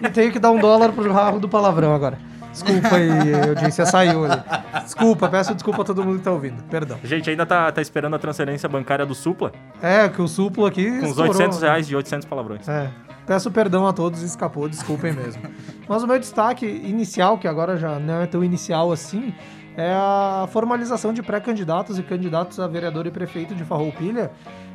[0.03, 2.17] e tenho que dar um dólar pro raro do palavrão agora.
[2.51, 4.41] Desculpa aí, audiência saiu ali.
[4.83, 6.63] Desculpa, peço desculpa a todo mundo que tá ouvindo.
[6.63, 6.97] Perdão.
[7.01, 10.65] A gente ainda tá, tá esperando a transferência bancária do Supla, É, que o suplo
[10.65, 10.99] aqui.
[10.99, 11.31] com estourou.
[11.31, 12.67] 800 reais de 800 palavrões.
[12.67, 12.89] É.
[13.27, 15.43] Peço perdão a todos, escapou, desculpem mesmo.
[15.87, 19.31] Mas o meu destaque inicial, que agora já não é tão inicial assim,
[19.79, 24.29] é a formalização de pré-candidatos e candidatos a vereador e prefeito de Farroupilha.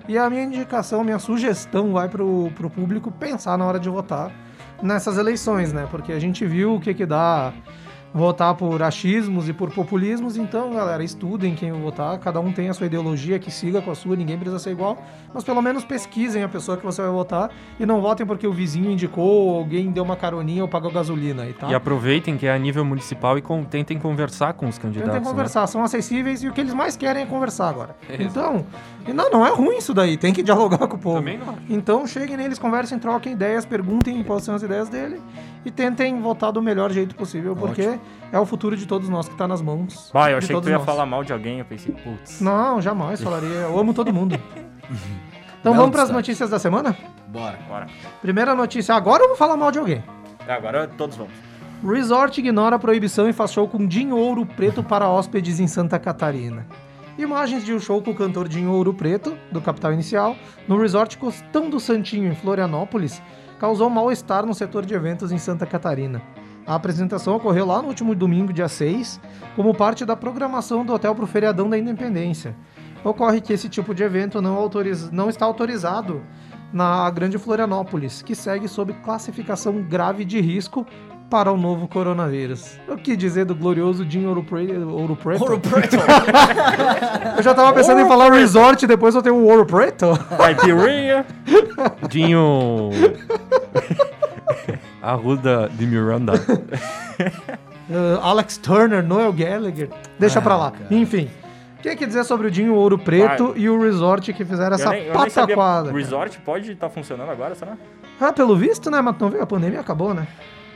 [0.09, 4.33] E a minha indicação, minha sugestão vai pro, pro público pensar na hora de votar
[4.83, 5.87] nessas eleições, né?
[5.91, 7.53] Porque a gente viu o que que dá
[8.15, 12.73] votar por achismos e por populismos, então, galera, estudem quem votar, cada um tem a
[12.73, 15.03] sua ideologia, que siga com a sua, ninguém precisa ser igual,
[15.35, 18.53] mas pelo menos pesquisem a pessoa que você vai votar e não votem porque o
[18.53, 21.69] vizinho indicou, ou alguém deu uma caroninha ou pagou gasolina aí, tá?
[21.69, 25.11] E aproveitem que é a nível municipal e com- tentem conversar com os candidatos.
[25.13, 25.31] Tentem né?
[25.31, 27.97] conversar, são acessíveis e o que eles mais querem é conversar agora.
[28.35, 28.65] Então,
[29.07, 31.17] e não, não é ruim isso daí, tem que dialogar com o povo.
[31.19, 31.57] Também não.
[31.69, 35.21] Então cheguem neles, conversem, troquem ideias, perguntem quais são as ideias dele
[35.65, 37.99] e tentem votar do melhor jeito possível, porque
[38.33, 40.11] é o futuro de todos nós que tá nas mãos.
[40.13, 40.85] Bah, eu achei que tu ia nós.
[40.85, 42.41] falar mal de alguém, eu pensei, putz.
[42.41, 43.49] Não, jamais falaria.
[43.49, 44.39] Eu amo todo mundo.
[45.65, 46.95] Então Belo vamos para as notícias da semana?
[47.29, 47.59] Bora.
[47.67, 47.87] Bora.
[48.21, 50.05] Primeira notícia, agora eu vou falar mal de alguém.
[50.47, 51.33] Agora todos vamos.
[51.83, 55.99] Resort ignora a proibição e faz show com Dinho Ouro Preto para hóspedes em Santa
[55.99, 56.67] Catarina.
[57.17, 60.37] Imagens de um show com o cantor Dinho Ouro Preto, do Capital Inicial,
[60.69, 63.23] no Resort Costão do Santinho, em Florianópolis,
[63.59, 66.23] causou mal-estar no setor de eventos em Santa Catarina.
[66.67, 69.21] A apresentação ocorreu lá no último domingo, dia 6,
[69.55, 72.57] como parte da programação do hotel para o feriadão da Independência.
[73.05, 76.23] Ocorre que esse tipo de evento não, autoriza- não está autorizado
[76.73, 80.87] na Grande Florianópolis, que segue sob classificação grave de risco
[81.31, 82.79] para o novo coronavírus.
[82.89, 84.89] O que dizer do glorioso Jim Ouro Preto?
[84.89, 85.43] Ouro Preto?
[85.43, 85.97] Ouro Preto.
[87.37, 90.07] Eu já tava pensando em falar resort, depois eu tenho o Ouro Preto.
[90.37, 91.27] Caipirinha.
[92.09, 92.91] Dinho.
[95.03, 96.33] Arruda de Miranda.
[97.91, 99.91] Uh, Alex Turner, Noel Gallagher.
[100.19, 100.71] Deixa Ah, pra lá.
[100.71, 100.87] cara.
[100.91, 101.29] Enfim.
[101.79, 104.89] O que, que dizer sobre o Dinho Ouro Preto e o resort que fizeram essa
[104.91, 105.91] nem, pataquada?
[105.91, 107.77] O resort pode estar funcionando agora, será?
[108.19, 109.03] Ah, pelo visto, né?
[109.03, 110.27] Mas não veio, a pandemia acabou, né?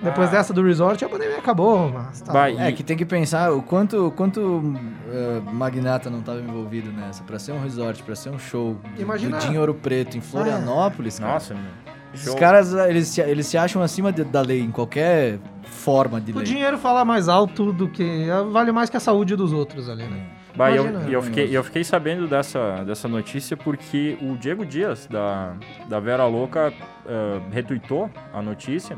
[0.02, 0.32] Depois Ah.
[0.32, 2.38] dessa do resort, a pandemia acabou, mas tá bom.
[2.38, 4.74] É e- que tem que pensar o quanto, quanto
[5.10, 7.22] eh, magnata não estava envolvido nessa.
[7.24, 11.18] Pra ser um resort, pra ser um show Imagina- do Dinho Ouro Preto em Florianópolis,
[11.18, 11.32] cara.
[11.32, 11.88] Nossa, meu.
[12.14, 12.36] Show.
[12.36, 16.36] caras, eles se, eles se acham acima de- da lei, em qualquer forma de O
[16.36, 16.44] lei.
[16.44, 18.26] dinheiro fala mais alto do que.
[18.50, 20.22] Vale mais que a saúde dos outros ali, né?
[20.56, 24.36] Bah, e eu, Imagina, eu um fiquei, eu fiquei sabendo dessa, dessa notícia porque o
[24.36, 25.52] Diego Dias, da,
[25.88, 26.72] da Vera Louca,
[27.06, 28.96] eh, retweetou a notícia.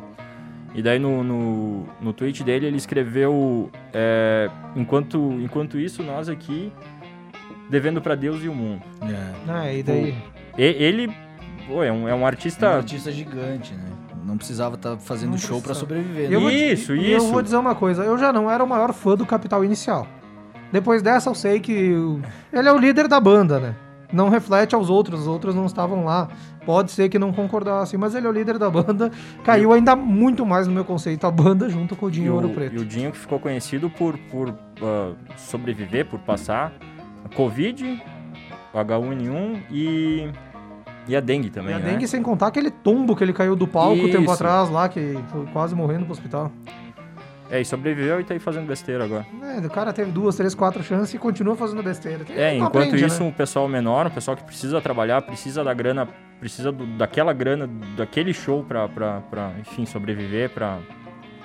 [0.74, 6.72] E daí no, no, no tweet dele ele escreveu: eh, enquanto, enquanto isso, nós aqui
[7.68, 8.82] devendo pra Deus e o mundo.
[9.02, 9.68] É.
[9.68, 10.14] É, e daí.
[10.58, 11.12] E- ele
[11.66, 12.68] pô, é, um, é um É um artista.
[12.76, 13.84] artista gigante, né?
[14.24, 15.80] Não precisava estar fazendo Não show pra precisa.
[15.80, 16.26] sobreviver.
[16.30, 16.46] Eu né?
[16.46, 17.32] vou, Isso, e Eu isso.
[17.32, 20.06] vou dizer uma coisa, eu já não era o maior fã do Capital Inicial.
[20.70, 22.20] Depois dessa eu sei que o-
[22.52, 23.74] ele é o líder da banda, né?
[24.12, 26.28] Não reflete aos outros, os outros não estavam lá.
[26.70, 29.10] Pode ser que não concordassem, mas ele é o líder da banda.
[29.42, 32.46] Caiu ainda muito mais no meu conceito a banda junto com o E Dinho Ouro
[32.46, 32.76] o, Preto.
[32.76, 36.72] e o Dinho que ficou conhecido por, por ah, sobreviver, por passar
[37.24, 38.00] a Covid,
[38.72, 40.30] o H1N1 e,
[41.08, 41.90] e a dengue também, E a né?
[41.90, 44.32] dengue sem contar aquele tombo que ele caiu do palco tempo Isso.
[44.34, 46.52] atrás lá, que foi quase morrendo pro hospital.
[47.50, 49.26] É, e sobreviveu e tá aí fazendo besteira agora.
[49.42, 52.24] É, o cara teve duas, três, quatro chances e continua fazendo besteira.
[52.30, 53.28] É, enquanto aprende, isso, né?
[53.28, 56.06] o pessoal menor, o pessoal que precisa trabalhar, precisa da grana,
[56.38, 60.78] precisa do- daquela grana, daquele show pra, pra, pra enfim, sobreviver, pra...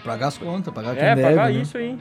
[0.04, 1.62] Pagar as contas, pagar quem É, deve, pagar né?
[1.62, 1.98] isso aí.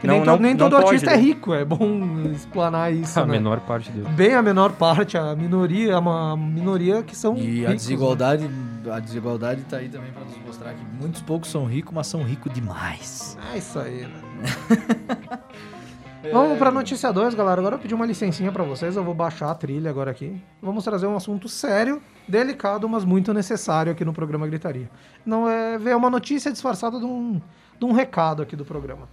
[0.00, 1.22] Que nem, to- nem todo pode, artista é né?
[1.22, 3.18] rico, é bom explanar isso.
[3.20, 3.32] a né?
[3.32, 4.08] menor parte dele.
[4.10, 7.36] Bem a menor parte, a minoria, é uma minoria que são.
[7.36, 7.74] E a ricos, né?
[7.74, 8.50] desigualdade,
[8.90, 12.22] a desigualdade tá aí também pra nos mostrar que muitos poucos são ricos, mas são
[12.22, 13.36] ricos demais.
[13.52, 15.38] É isso aí, né?
[16.32, 17.60] Vamos pra notícia 2, galera.
[17.60, 20.40] Agora eu pedi uma licencinha pra vocês, eu vou baixar a trilha agora aqui.
[20.60, 24.90] Vamos trazer um assunto sério, delicado, mas muito necessário aqui no programa Gritaria.
[25.24, 27.40] Não é ver uma notícia disfarçada de um,
[27.78, 29.08] de um recado aqui do programa.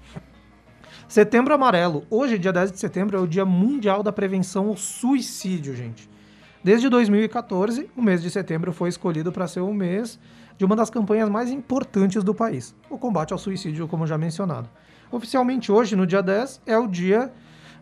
[1.08, 2.04] Setembro Amarelo.
[2.10, 6.10] Hoje, dia 10 de setembro, é o Dia Mundial da Prevenção ao Suicídio, gente.
[6.64, 10.20] Desde 2014, o mês de setembro foi escolhido para ser o mês
[10.58, 14.68] de uma das campanhas mais importantes do país, o combate ao suicídio, como já mencionado.
[15.12, 17.32] Oficialmente hoje, no dia 10, é o dia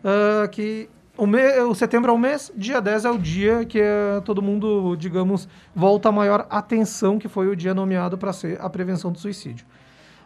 [0.04, 0.88] ah, que.
[1.18, 4.42] O, me- o setembro é o mês, dia 10 é o dia que eh, todo
[4.42, 9.10] mundo, digamos, volta a maior atenção, que foi o dia nomeado para ser a prevenção
[9.10, 9.64] do suicídio.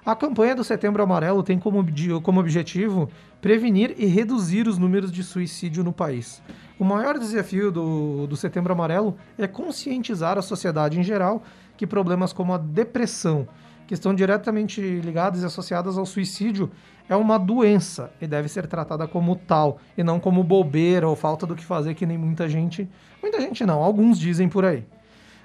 [0.05, 1.85] A campanha do Setembro Amarelo tem como,
[2.23, 3.11] como objetivo
[3.41, 6.43] prevenir e reduzir os números de suicídio no país.
[6.79, 11.43] O maior desafio do, do Setembro Amarelo é conscientizar a sociedade em geral
[11.77, 13.47] que problemas como a depressão,
[13.87, 16.71] que estão diretamente ligadas e associadas ao suicídio,
[17.07, 21.45] é uma doença e deve ser tratada como tal, e não como bobeira ou falta
[21.45, 22.89] do que fazer, que nem muita gente.
[23.21, 24.87] Muita gente não, alguns dizem por aí.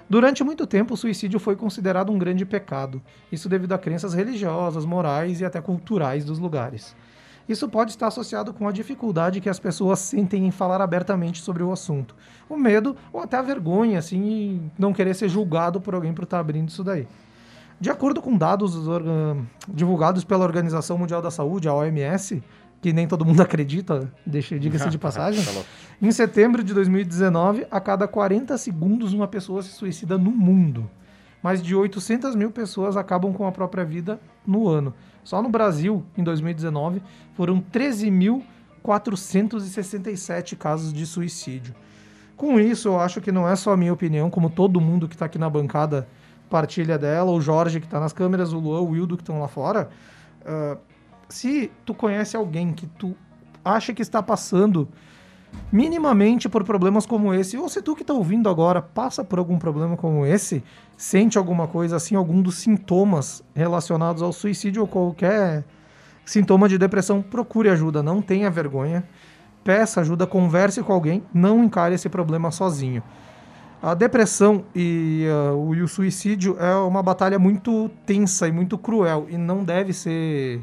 [0.08, 4.84] Durante muito tempo, o suicídio foi considerado um grande pecado, isso devido a crenças religiosas,
[4.84, 6.94] morais e até culturais dos lugares.
[7.48, 11.62] Isso pode estar associado com a dificuldade que as pessoas sentem em falar abertamente sobre
[11.62, 12.14] o assunto,
[12.48, 16.38] o medo ou até a vergonha, assim, não querer ser julgado por alguém por estar
[16.38, 17.06] abrindo isso daí.
[17.80, 18.74] De acordo com dados
[19.68, 22.42] divulgados pela Organização Mundial da Saúde, a OMS,
[22.80, 25.52] que nem todo mundo acredita, diga-se de passagem, Tá
[26.00, 30.88] em setembro de 2019, a cada 40 segundos uma pessoa se suicida no mundo.
[31.42, 34.92] Mais de 800 mil pessoas acabam com a própria vida no ano.
[35.22, 37.02] Só no Brasil, em 2019,
[37.34, 41.74] foram 13.467 casos de suicídio.
[42.36, 45.14] Com isso, eu acho que não é só a minha opinião, como todo mundo que
[45.14, 46.06] está aqui na bancada
[46.50, 49.48] partilha dela, o Jorge que está nas câmeras, o Luan, o Wildo que estão lá
[49.48, 49.88] fora.
[50.44, 50.76] ah,
[51.28, 53.16] se tu conhece alguém que tu
[53.64, 54.88] acha que está passando
[55.72, 59.58] minimamente por problemas como esse, ou se tu que está ouvindo agora passa por algum
[59.58, 60.62] problema como esse,
[60.96, 65.64] sente alguma coisa assim, algum dos sintomas relacionados ao suicídio ou qualquer
[66.24, 69.04] sintoma de depressão, procure ajuda, não tenha vergonha,
[69.62, 73.02] peça ajuda, converse com alguém, não encare esse problema sozinho.
[73.82, 79.26] A depressão e, o, e o suicídio é uma batalha muito tensa e muito cruel
[79.28, 80.62] e não deve ser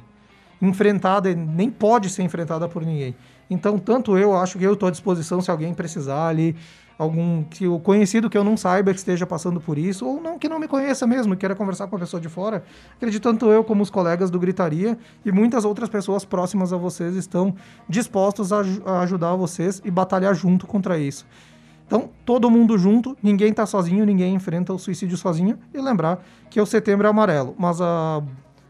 [0.65, 3.15] enfrentada, e nem pode ser enfrentada por ninguém.
[3.49, 6.55] Então, tanto eu acho que eu estou à disposição se alguém precisar ali
[6.97, 10.37] algum que o conhecido que eu não saiba que esteja passando por isso, ou não
[10.37, 12.63] que não me conheça mesmo, queira conversar com uma pessoa de fora,
[12.95, 17.15] acredito tanto eu como os colegas do Gritaria e muitas outras pessoas próximas a vocês
[17.15, 17.55] estão
[17.89, 21.25] dispostos a, a ajudar vocês e batalhar junto contra isso.
[21.85, 25.59] Então, todo mundo junto, ninguém tá sozinho, ninguém enfrenta o suicídio sozinho.
[25.73, 28.23] E lembrar que o setembro é amarelo, mas a,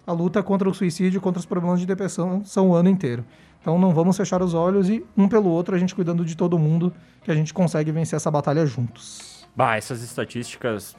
[0.06, 3.24] a luta contra o suicídio, contra os problemas de depressão, são o ano inteiro.
[3.62, 6.60] Então não vamos fechar os olhos e um pelo outro, a gente cuidando de todo
[6.60, 9.48] mundo, que a gente consegue vencer essa batalha juntos.
[9.56, 10.96] Bah, essas estatísticas.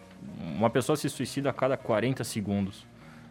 [0.56, 2.86] Uma pessoa se suicida a cada 40 segundos.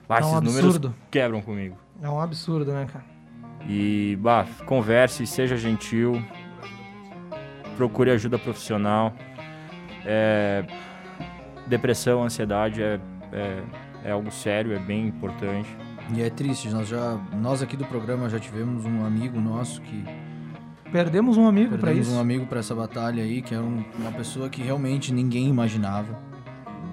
[0.07, 0.95] Bah, É um esses números absurdo.
[1.09, 1.75] quebram comigo.
[2.01, 3.05] É um absurdo, né, cara?
[3.67, 6.23] E, bah, converse, seja gentil.
[7.75, 9.13] Procure ajuda profissional.
[10.05, 10.63] É,
[11.65, 12.99] depressão, ansiedade é,
[13.31, 13.63] é,
[14.03, 15.69] é algo sério, é bem importante.
[16.13, 20.03] E é triste, nós já nós aqui do programa já tivemos um amigo nosso que
[20.91, 22.15] Perdemos um amigo pra perdemos isso.
[22.17, 26.15] um amigo pra essa batalha aí, que é um- uma pessoa que realmente ninguém imaginava.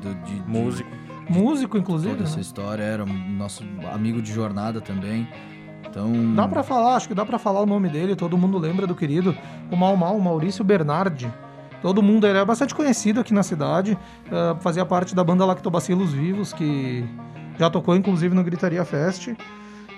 [0.00, 0.88] do- de, de Músico.
[1.28, 2.12] Músico, inclusive.
[2.14, 2.40] Toda essa né?
[2.40, 5.28] história, era um nosso amigo de jornada também.
[5.86, 8.86] Então, Dá pra falar, acho que dá pra falar o nome dele, todo mundo lembra
[8.86, 9.36] do querido,
[9.70, 11.30] o Mal Mal, Maurício Bernardi.
[11.82, 13.96] Todo mundo, ele é bastante conhecido aqui na cidade,
[14.30, 17.04] ah, fazia parte da banda Lactobacilos Vivos, que
[17.58, 19.34] já tocou inclusive no Gritaria Fest.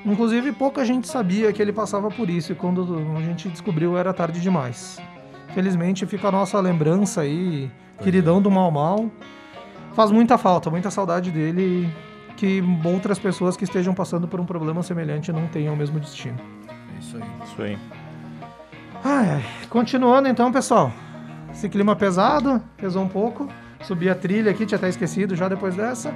[0.05, 4.13] Inclusive, pouca gente sabia que ele passava por isso, e quando a gente descobriu era
[4.13, 5.01] tarde demais.
[5.55, 7.71] Felizmente fica a nossa lembrança aí,
[8.03, 9.11] queridão do Mal Mal.
[9.95, 11.89] Faz muita falta, muita saudade dele,
[12.37, 16.39] que outras pessoas que estejam passando por um problema semelhante não tenham o mesmo destino.
[16.95, 17.23] é isso aí.
[17.45, 17.79] Isso aí.
[19.05, 19.45] Ai.
[19.69, 20.93] Continuando então, pessoal.
[21.53, 23.49] Esse clima pesado, pesou um pouco.
[23.83, 26.15] Subi a trilha aqui, tinha até esquecido já depois dessa.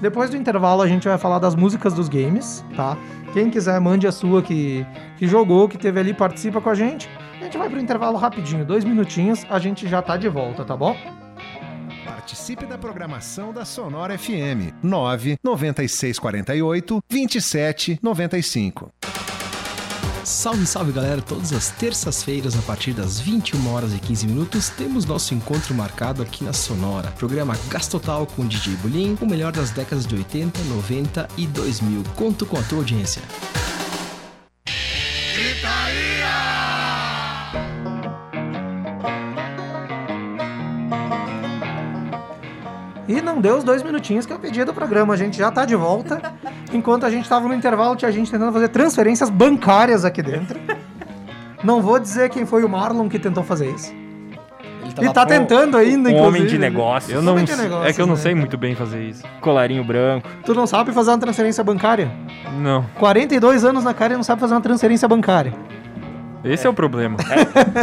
[0.00, 2.96] Depois do intervalo a gente vai falar das músicas dos games, tá?
[3.32, 7.08] Quem quiser, mande a sua que, que jogou, que teve ali, participa com a gente.
[7.40, 10.76] A gente vai pro intervalo rapidinho, dois minutinhos, a gente já tá de volta, tá
[10.76, 10.96] bom?
[12.04, 18.90] Participe da programação da Sonora FM 9 9648 2795.
[20.24, 21.20] Salve, salve galera!
[21.20, 26.22] Todas as terças-feiras, a partir das 21 horas e 15 minutos, temos nosso encontro marcado
[26.22, 27.10] aqui na Sonora.
[27.10, 32.02] Programa Gás Total com DJ Bulim, o melhor das décadas de 80, 90 e 2000.
[32.16, 33.22] Conto com a tua audiência.
[43.16, 45.64] E não deu os dois minutinhos que eu pedi do programa, a gente já tá
[45.64, 46.20] de volta.
[46.72, 50.58] Enquanto a gente tava no intervalo, tinha gente tentando fazer transferências bancárias aqui dentro.
[51.62, 53.92] Não vou dizer quem foi o Marlon que tentou fazer isso.
[54.98, 56.20] Ele E tá tentando ainda, Um inclusive.
[56.26, 57.12] homem de negócios.
[57.12, 58.20] Eu não, Como é que é negócio, é que eu não né?
[58.20, 59.22] sei muito bem fazer isso.
[59.40, 60.28] Colarinho branco.
[60.44, 62.10] Tu não sabe fazer uma transferência bancária?
[62.60, 62.84] Não.
[62.98, 65.52] 42 anos na cara e não sabe fazer uma transferência bancária.
[66.44, 67.16] Esse é, o problema.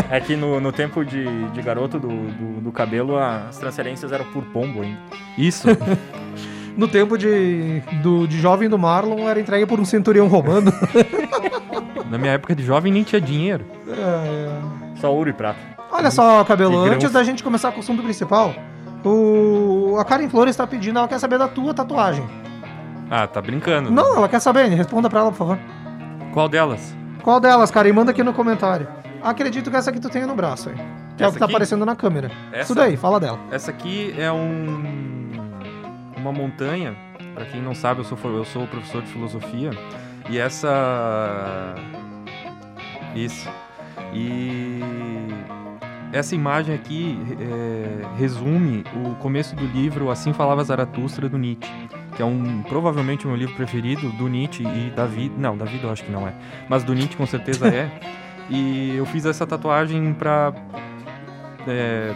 [0.10, 4.26] É que no, no tempo de, de garoto do, do, do cabelo, as transferências eram
[4.26, 5.00] por pombo ainda.
[5.38, 5.67] Isso.
[6.78, 10.71] No tempo de, do, de jovem do Marlon, era entregue por um centurião romano.
[12.10, 13.65] Na minha época de jovem nem tinha dinheiro.
[13.89, 15.60] É, Só ouro e prata.
[15.91, 18.56] Olha só, Cabelo, antes da gente começar com o assunto principal,
[19.04, 19.97] o...
[20.00, 22.26] a Karen Flores está pedindo, ela quer saber da tua tatuagem.
[23.10, 23.89] Ah, tá brincando.
[23.89, 23.95] né?
[23.95, 25.60] Não, ela quer saber, responda pra ela, por favor.
[26.34, 26.95] Qual delas?
[27.24, 27.94] Qual delas, Karen?
[27.94, 28.88] Manda aqui no comentário.
[29.22, 30.76] Acredito que essa que tu tem no braço aí.
[31.16, 31.54] Que é o Essa que tá aqui?
[31.54, 32.32] aparecendo na câmera.
[32.52, 32.62] Essa?
[32.64, 33.40] Isso daí, fala dela.
[33.52, 35.30] Essa aqui é um
[36.18, 36.96] uma montanha.
[37.34, 39.72] Pra quem não sabe, eu sou, eu sou professor de filosofia.
[40.30, 41.76] E essa.
[43.16, 43.50] Isso.
[44.14, 44.80] E
[46.13, 51.71] essa imagem aqui é, resume o começo do livro Assim Falava Zaratustra do Nietzsche,
[52.15, 55.89] que é um provavelmente o meu livro preferido do Nietzsche e Davi, não, Davi eu
[55.89, 56.34] acho que não é,
[56.67, 57.89] mas do Nietzsche com certeza é.
[58.50, 60.54] E eu fiz essa tatuagem pra
[61.65, 62.13] é,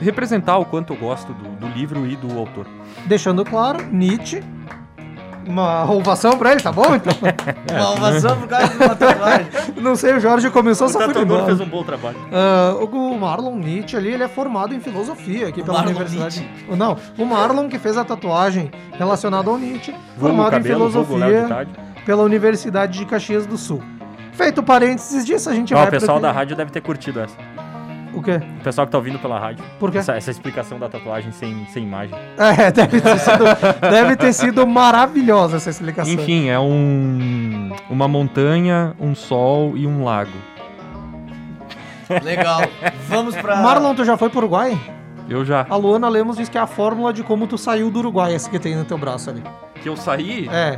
[0.00, 2.66] representar o quanto eu gosto do, do livro e do autor.
[3.06, 4.42] Deixando claro, Nietzsche.
[5.50, 6.94] Uma ovação pra ele, tá bom?
[6.94, 7.12] Então,
[7.76, 9.46] Uma ovação por causa de uma tatuagem.
[9.76, 11.46] não sei, o Jorge começou O só foi tatuador embora.
[11.46, 12.16] fez um bom trabalho.
[12.32, 16.48] Ah, o Marlon Nietzsche ali, ele é formado em filosofia aqui pela Marlon universidade.
[16.76, 20.92] Não, o Marlon que fez a tatuagem relacionada ao Nietzsche, Vulgo formado em cabelo, de
[20.92, 21.68] filosofia
[22.04, 23.82] pela Universidade de Caxias do Sul.
[24.32, 27.36] Feito parênteses disso, a gente Ó, vai o pessoal da rádio deve ter curtido essa.
[28.12, 28.40] O quê?
[28.58, 29.64] O pessoal que tá ouvindo pela rádio.
[29.78, 29.98] Por quê?
[29.98, 32.16] Essa, essa explicação da tatuagem sem, sem imagem.
[32.38, 33.44] É, deve ter sido,
[33.80, 36.12] deve ter sido maravilhosa essa explicação.
[36.12, 40.32] Enfim, é um uma montanha, um sol e um lago.
[42.22, 42.62] Legal.
[43.08, 43.56] Vamos pra.
[43.56, 44.78] Marlon, tu já foi pro Uruguai?
[45.28, 45.64] Eu já.
[45.68, 48.50] A Luana Lemos diz que é a fórmula de como tu saiu do Uruguai, essa
[48.50, 49.42] que tem no teu braço ali.
[49.80, 50.48] Que eu saí?
[50.50, 50.76] É.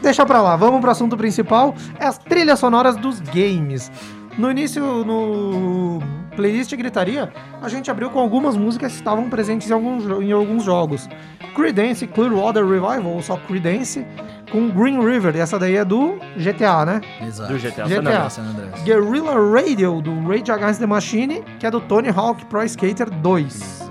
[0.00, 1.74] Deixa pra lá, vamos pro assunto principal.
[1.98, 3.90] É as trilhas sonoras dos games.
[4.36, 6.00] No início, no
[6.34, 7.32] playlist Gritaria,
[7.62, 11.08] a gente abriu com algumas músicas que estavam presentes em alguns, em alguns jogos.
[11.54, 14.04] Creedence Clearwater Revival, ou só Creedence,
[14.50, 17.00] com Green River, e essa daí é do GTA, né?
[17.22, 17.52] Exato.
[17.52, 17.84] Do GTA.
[17.84, 17.88] GTA.
[17.88, 18.32] San Andreas.
[18.32, 18.82] San Andreas.
[18.82, 23.90] Guerrilla Radio, do Rage Against the Machine, que é do Tony Hawk Pro Skater 2.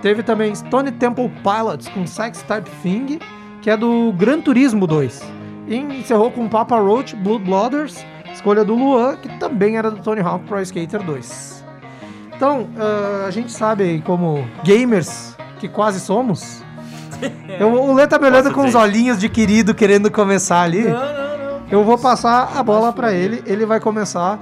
[0.00, 3.18] Teve também Stone Temple Pilots com Sex Type Thing,
[3.60, 5.22] que é do Gran Turismo 2.
[5.68, 10.20] E encerrou com Papa Roach, Blood Blooders, escolha do Luan, que também era do Tony
[10.20, 11.64] Hawk Pro Skater 2.
[12.34, 16.62] Então, ah, a gente sabe como gamers que quase somos.
[17.60, 20.82] Eu, o Lê tá me olhando Posso com os olhinhos de querido querendo começar ali.
[20.82, 21.62] Não, não, não.
[21.70, 24.40] Eu vou passar a bola pra ele, ele vai começar.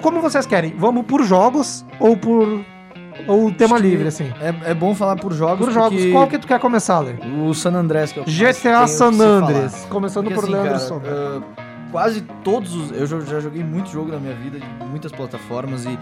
[0.00, 0.74] Como vocês querem?
[0.78, 2.64] Vamos por jogos ou por.
[3.26, 4.30] Ou tema livre, assim?
[4.40, 5.66] É, é bom falar por jogos.
[5.66, 6.00] Por jogos.
[6.12, 7.14] Qual que tu quer começar, Lê?
[7.44, 9.70] O San Andreas que eu GTA San falar.
[9.88, 11.10] Começando Porque, por assim, Leandro cara, Sombra.
[11.10, 11.65] ah,
[11.96, 12.90] quase todos os.
[12.90, 15.98] Eu já, joguei muito jogo na minha vida, de muitas plataformas, e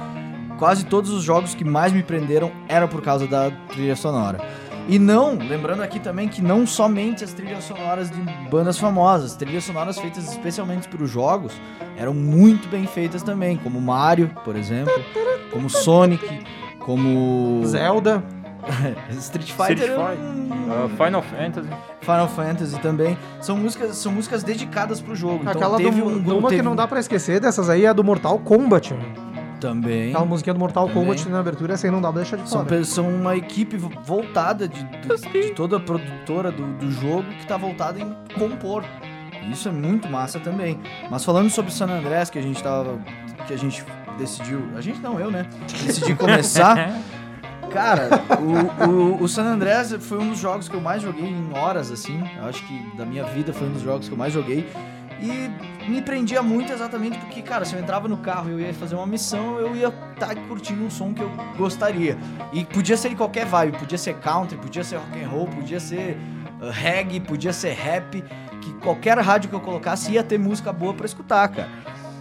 [0.58, 4.40] quase todos os jogos que mais me prenderam eram por causa da trilha sonora.
[4.88, 8.20] E não, lembrando aqui também que não somente as trilhas sonoras de
[8.50, 11.52] bandas famosas, trilhas sonoras feitas especialmente para os jogos
[11.96, 14.92] eram muito bem feitas também, como Mario, por exemplo,
[15.52, 16.44] como Sonic,
[16.80, 18.20] como Zelda.
[19.18, 20.84] Street Fighter, Street Fighter.
[20.84, 21.68] Uh, Final Fantasy.
[22.00, 23.18] Final Fantasy também.
[23.40, 25.38] São músicas, são músicas dedicadas pro jogo.
[25.40, 27.88] Então Aquela teve do, um uma teve que não dá pra esquecer dessas aí é
[27.88, 28.94] a do Mortal Kombat.
[28.94, 29.04] né?
[29.60, 30.10] também.
[30.10, 31.02] Aquela musiquinha do Mortal Também.
[31.04, 32.84] Kombat na abertura, essa aí não dá pra deixar de São, fora.
[32.84, 37.46] são uma equipe vo- voltada de, do- de toda a produtora do, do jogo que
[37.46, 38.84] tá voltada em compor.
[39.50, 40.78] Isso é muito massa também.
[41.10, 42.98] Mas falando sobre San Andreas, que a gente tava.
[43.46, 43.82] que a gente
[44.18, 44.60] decidiu.
[44.76, 45.46] A gente não, eu, né?
[45.82, 46.92] Decidi começar.
[47.74, 48.08] Cara,
[48.40, 51.90] o, o, o San Andreas foi um dos jogos que eu mais joguei em horas,
[51.90, 52.22] assim.
[52.36, 54.64] Eu acho que da minha vida foi um dos jogos que eu mais joguei.
[55.20, 55.50] E
[55.90, 58.94] me prendia muito exatamente porque, cara, se eu entrava no carro e eu ia fazer
[58.94, 62.16] uma missão, eu ia estar curtindo um som que eu gostaria.
[62.52, 65.80] E podia ser de qualquer vibe, podia ser country, podia ser rock and roll, podia
[65.80, 66.16] ser
[66.60, 68.22] uh, reggae, podia ser rap,
[68.60, 71.68] que qualquer rádio que eu colocasse ia ter música boa pra escutar, cara.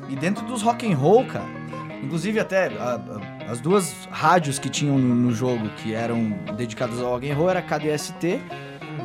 [0.09, 1.45] E dentro dos rock and roll, cara,
[2.01, 2.71] inclusive até
[3.47, 7.61] as duas rádios que tinham no, jogo que eram dedicadas ao rock and roll era
[7.61, 8.39] KDST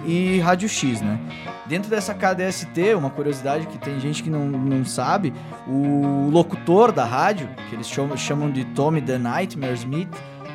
[0.07, 1.19] e Rádio X, né?
[1.67, 5.35] Dentro dessa KDST, uma curiosidade que tem gente que não, não sabe,
[5.67, 10.09] o locutor da rádio, que eles chamam, chamam de Tommy the Nightmare Smith,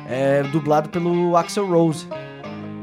[0.08, 2.08] é dublado pelo Axel Rose.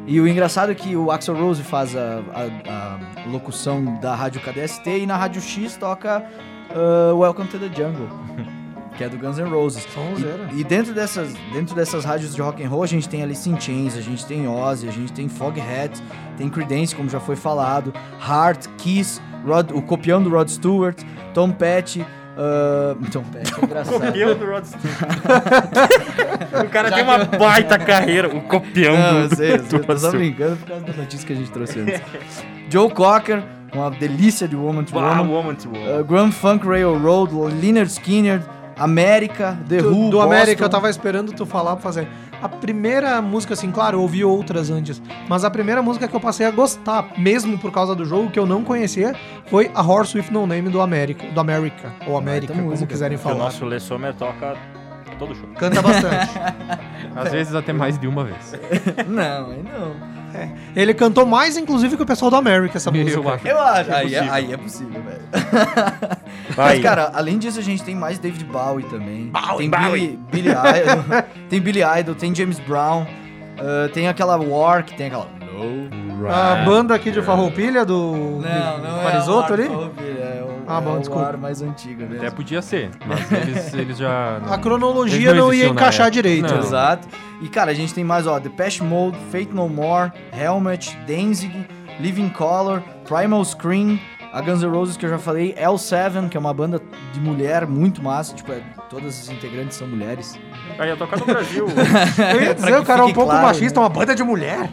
[0.07, 4.41] E o engraçado é que o Axel Rose faz a, a- a locução da rádio
[4.41, 6.23] KDST e na Rádio X toca
[6.71, 8.07] uh, Welcome to the Jungle,
[8.97, 9.87] que é do Guns N' Roses.
[10.53, 13.49] E, e dentro, dessas, dentro dessas rádios de rock and roll, a gente tem Alice
[13.49, 16.01] in Chains, a gente tem Ozzy, a gente tem Foghat,
[16.37, 17.93] tem Creedence, como já foi falado,
[18.27, 21.01] Heart, Kiss, Rod, o copião do Rod Stewart,
[21.33, 23.99] Tom Petty, uh, Tom Petty, é engraçado.
[23.99, 24.85] Copião do Rod Stewart.
[26.65, 28.27] o cara tem uma baita carreira.
[28.27, 30.15] O copião Não, do, sei, do tô Rod só Stewart.
[30.17, 32.01] brincando por causa da notícia que a gente trouxe antes.
[32.69, 35.27] Joe Cocker, uma delícia de Woman to Woman.
[35.27, 35.99] Woman to Woman.
[35.99, 38.41] Uh, Grand Funk Railroad, Leonard Skinner,
[38.83, 40.69] América, The Do, Who, do América, eu Boston.
[40.69, 42.07] tava esperando tu falar pra fazer.
[42.41, 46.19] A primeira música, assim, claro, eu ouvi outras antes, mas a primeira música que eu
[46.19, 49.15] passei a gostar, mesmo por causa do jogo, que eu não conhecia,
[49.45, 53.17] foi a Horse with No Name do América, do América, ou América, como música, quiserem
[53.17, 53.43] Que o falar.
[53.43, 54.55] nosso Le Sommer toca
[55.19, 55.47] todo show.
[55.59, 56.31] Canta bastante.
[57.15, 58.53] Às vezes até mais de uma vez.
[59.07, 60.20] Não, aí não.
[60.75, 63.19] Ele cantou mais, inclusive, que o pessoal do América, essa música.
[63.19, 63.47] Eu acho.
[63.47, 63.91] Eu acho.
[63.93, 64.33] Aí é, possível.
[64.33, 65.21] aí é possível, velho.
[66.55, 69.27] Mas, cara, além disso, a gente tem mais David Bowie também.
[69.27, 70.07] Bowie, tem Bowie.
[70.07, 71.23] Billy, Billy Idol.
[71.49, 73.05] tem Billy Idol, tem James Brown.
[73.57, 75.40] ah, tem aquela War, que tem aquela...
[75.61, 76.29] No.
[76.29, 79.67] A banda aqui de Farroupilha, do Não, não é War ali?
[79.67, 81.37] Farroupilha, É o, Ah, bom, é desculpa.
[81.37, 82.23] Mais antiga mesmo.
[82.25, 84.37] Até podia ser, mas eles, eles já.
[84.49, 86.11] A cronologia não não, ia encaixar época.
[86.11, 86.53] direito.
[86.53, 86.59] Não.
[86.59, 87.07] Exato.
[87.41, 91.65] E, cara, a gente tem mais, ó, Depeche Mode, Fate No More, Helmet, Danzig,
[91.99, 93.99] Living Color, Primal Scream,
[94.33, 96.81] a Guns N' Roses que eu já falei, L7, que é uma banda
[97.13, 100.39] de mulher muito massa, tipo, é, todas as integrantes são mulheres.
[100.79, 101.67] Aí ia tocar no Brasil.
[102.33, 103.85] Eu ia dizer, o cara é um pouco claro, machista, né?
[103.85, 104.69] uma banda de mulher.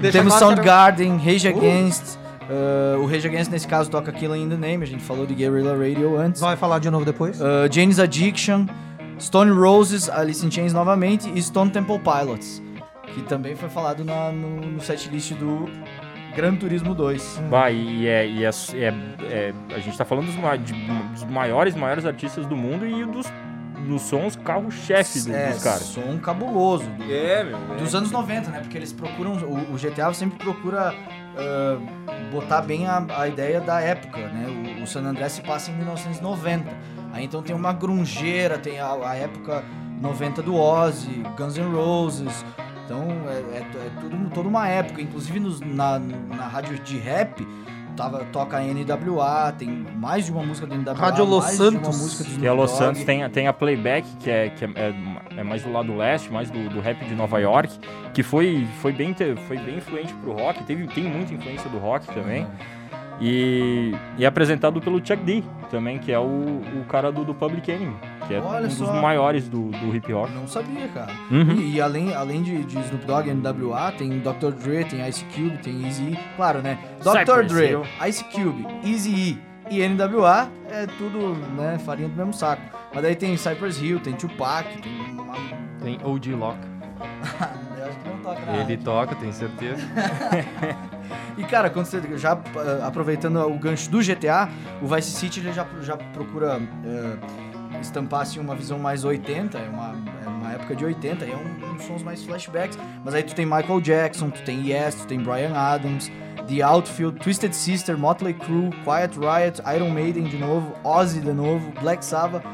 [0.00, 2.16] Deixa Temos claro que era- Soundgarden, Rage Against,
[2.50, 5.34] uh, o Rage Against nesse caso toca Killing in the Name, a gente falou de
[5.34, 6.40] Guerrilla Radio antes.
[6.40, 7.40] Vai falar de novo depois?
[7.40, 8.66] Uh, Jane's Addiction,
[9.20, 12.60] Stone Roses, Alice in Chains novamente e Stone Temple Pilots,
[13.14, 15.68] que também foi falado na- no, no setlist do
[16.34, 17.40] Gran Turismo 2.
[17.48, 20.72] Vai, e, é, e é, é- é- a gente tá falando dos, ma- de-
[21.12, 23.26] dos maiores, maiores artistas do mundo e dos,
[23.86, 25.80] dos sons carro-chefe do- É, dos caras.
[25.82, 26.84] som cabuloso.
[26.90, 27.58] do- É, meu.
[27.78, 28.60] Dos anos 90, né?
[28.60, 29.32] Porque eles procuram.
[29.32, 30.94] O, o GTA sempre procura
[31.36, 31.78] ah,
[32.32, 34.76] botar bem a, a ideia da época, né?
[34.80, 36.64] O, o San Andreas se passa em 1990.
[37.12, 39.62] Aí então tem uma grungeira, tem a, a época
[40.00, 42.44] 90 do Ozzy, Guns N' Roses.
[42.84, 45.00] Então é, é, é tudo, toda uma época.
[45.00, 47.46] Inclusive nos- na, na rádio de rap,
[47.96, 50.94] tava, toca a NWA, tem mais de uma música da NWA.
[50.94, 51.98] Rádio Los Santos.
[52.00, 52.70] música do Que é Los.
[52.72, 55.96] Santos, tem, a- tem a Playback, que, é, que é, é- é mais do lado
[55.96, 57.78] leste, mais do, do rap de Nova York,
[58.12, 59.14] que foi, foi, bem,
[59.48, 62.46] foi bem influente pro rock, teve, tem muita influência do rock também.
[63.20, 67.32] E, e é apresentado pelo Chuck D também, que é o, o cara do, do
[67.32, 67.94] Public Enemy,
[68.26, 69.00] que é Olha um dos só.
[69.00, 70.30] maiores do, do hip hop.
[70.30, 71.12] Não sabia, cara.
[71.30, 71.52] Uhum.
[71.52, 74.50] E, e além, além de, de Snoop Dogg e NWA, tem Dr.
[74.52, 76.78] Dre, tem Ice Cube, tem Easy Claro, né?
[77.00, 77.44] Dr.
[77.46, 77.78] Dre.
[78.08, 82.62] Ice Cube, Easy E e NWA é tudo, né, farinha do mesmo saco.
[82.92, 85.14] Mas daí tem Cypress Hill, tem Tupac, tem.
[85.82, 86.58] Tem OG Lock.
[87.84, 88.78] Acho que não toca na Ele rádio.
[88.78, 89.82] toca, tenho certeza.
[91.36, 94.48] E cara, quando você já ah, aproveitando o gancho do GTA,
[94.80, 97.16] o Vice City ele já, já procura eh,
[97.80, 99.94] estampar assim, uma visão mais 80, é uma,
[100.24, 102.78] é uma época de 80, é um, uns sons mais flashbacks.
[103.04, 106.10] Mas aí tu tem Michael Jackson, tu tem Yes, tu tem Brian Adams,
[106.48, 111.72] The Outfield, Twisted Sister, Motley Crue, Quiet Riot, Iron Maiden de novo, Ozzy de novo,
[111.80, 112.44] Black Sabbath,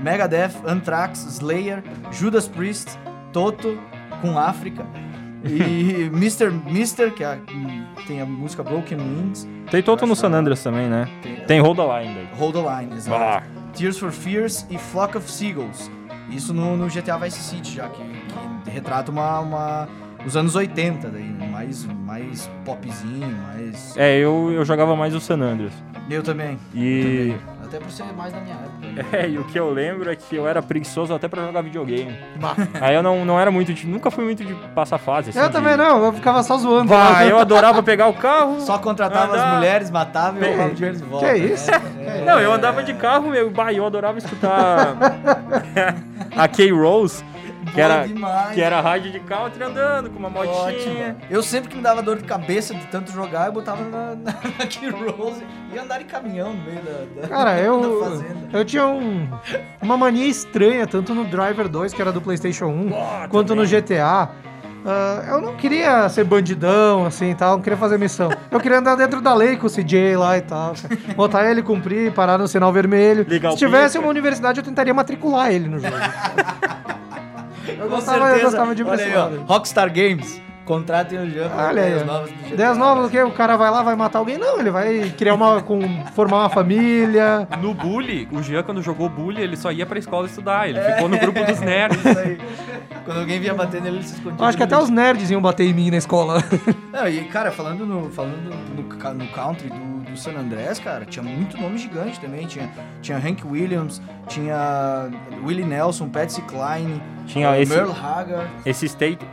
[0.00, 2.98] Megadeth, Anthrax, Slayer, Judas Priest,
[3.32, 3.78] Toto
[4.22, 4.86] com África.
[5.44, 6.50] E Mr.
[6.50, 7.38] Mister, que é a-
[8.06, 9.48] tem a música Broken Wings.
[9.70, 10.32] Tem Toto no San.
[10.32, 11.06] Andreas também, né?
[11.22, 12.28] Tem, Tem Hold the Line daí.
[12.38, 13.16] Hold the Line, exato.
[13.16, 15.90] Ah, Tears for Fears e Flock of Seagulls.
[16.30, 18.02] Isso no, no GTA Vice City já, que,
[18.64, 19.88] que retrata uma, uma-
[20.26, 21.48] os anos 80, daí, né?
[21.50, 23.96] mais, mais popzinho, mais...
[23.96, 25.72] é, eu, eu jogava mais o San Andreas.
[26.08, 26.58] Eu também.
[26.74, 27.38] E, também.
[27.64, 28.86] Até por ser mais da minha época.
[28.88, 29.04] né?
[29.24, 32.16] é, e o que eu lembro é que eu era preguiçoso até pra jogar videogame.
[32.40, 32.56] Bah.
[32.80, 33.86] Aí eu não, não era muito de.
[33.86, 35.30] Nunca fui muito de passar fase.
[35.30, 36.88] assim, Eu de- também não, eu ficava só zoando.
[36.88, 38.60] Bah, eu adorava pegar o carro.
[38.60, 39.54] Só contratava as Andar.
[39.54, 41.32] mulheres, matava e roubava o dinheiro de volta.
[41.32, 41.70] que isso?
[41.70, 42.24] né?
[42.26, 44.96] Não, eu andava de carro, meu, bah, eu adorava escutar
[46.36, 47.24] a K-Rose,
[47.70, 48.54] que Boa era, demais.
[48.54, 50.52] que era rádio de country andando com uma motinha.
[50.54, 51.16] Ótimo.
[51.30, 54.32] Eu sempre que me dava dor de cabeça de tanto jogar, eu botava na, na,
[54.58, 58.00] na Key Rose e ia andar em caminhão no meio da, da, Cara, da eu,
[58.04, 58.48] fazenda.
[58.52, 59.28] eu tinha um-
[59.80, 63.64] uma mania estranha, tanto no Driver 2, que era do PlayStation 1, Ah, quanto no
[63.66, 64.28] GTA.
[64.82, 68.30] Ah, eu não queria ser bandidão, assim, tal, não queria fazer missão.
[68.50, 70.72] Eu queria andar dentro da lei com o CJ lá e tal.
[71.14, 73.26] Botar ele, cumprir, parar no sinal vermelho.
[73.28, 75.92] Ligar o Se tivesse uma universidade, eu tentaria matricular ele no jogo.
[77.80, 78.44] Eu Com gostava, eu certeza.
[78.44, 80.40] gostava de Olha aí, ó, Rockstar Games.
[80.64, 82.12] Contratem o Jean pra Olha aí, ideias ó.
[82.12, 82.54] novas do.
[82.54, 83.20] Ideias novas do que?
[83.22, 84.38] O cara vai lá, vai matar alguém?
[84.38, 85.60] Não, ele vai criar uma.
[85.62, 85.80] Com,
[86.14, 87.48] formar uma família.
[87.60, 90.68] No Bully, o Jean, quando jogou Bully, ele só ia pra escola estudar.
[90.68, 91.98] Ele ficou no grupo dos nerds.
[91.98, 92.38] Isso aí.
[93.04, 94.38] Quando alguém vinha bater nele, ele se escondia.
[94.38, 96.40] Eu acho que até os nerds iam bater em mim na escola.
[96.92, 101.22] Não, e cara, falando no, falando no, no country do, do San Andrés, cara, tinha
[101.22, 102.46] muito nome gigante também.
[102.46, 102.68] Tinha,
[103.00, 105.08] tinha Hank Williams, tinha
[105.44, 108.50] Willie Nelson, Patsy Cline, Tinha eh, esse- Merle Haggard.
[108.66, 109.24] Esse State,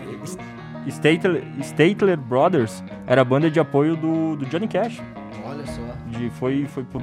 [0.87, 5.01] Statler, Statler Brothers era a banda de apoio do, do Johnny Cash.
[5.45, 5.81] Olha só.
[6.07, 7.01] De, foi, foi por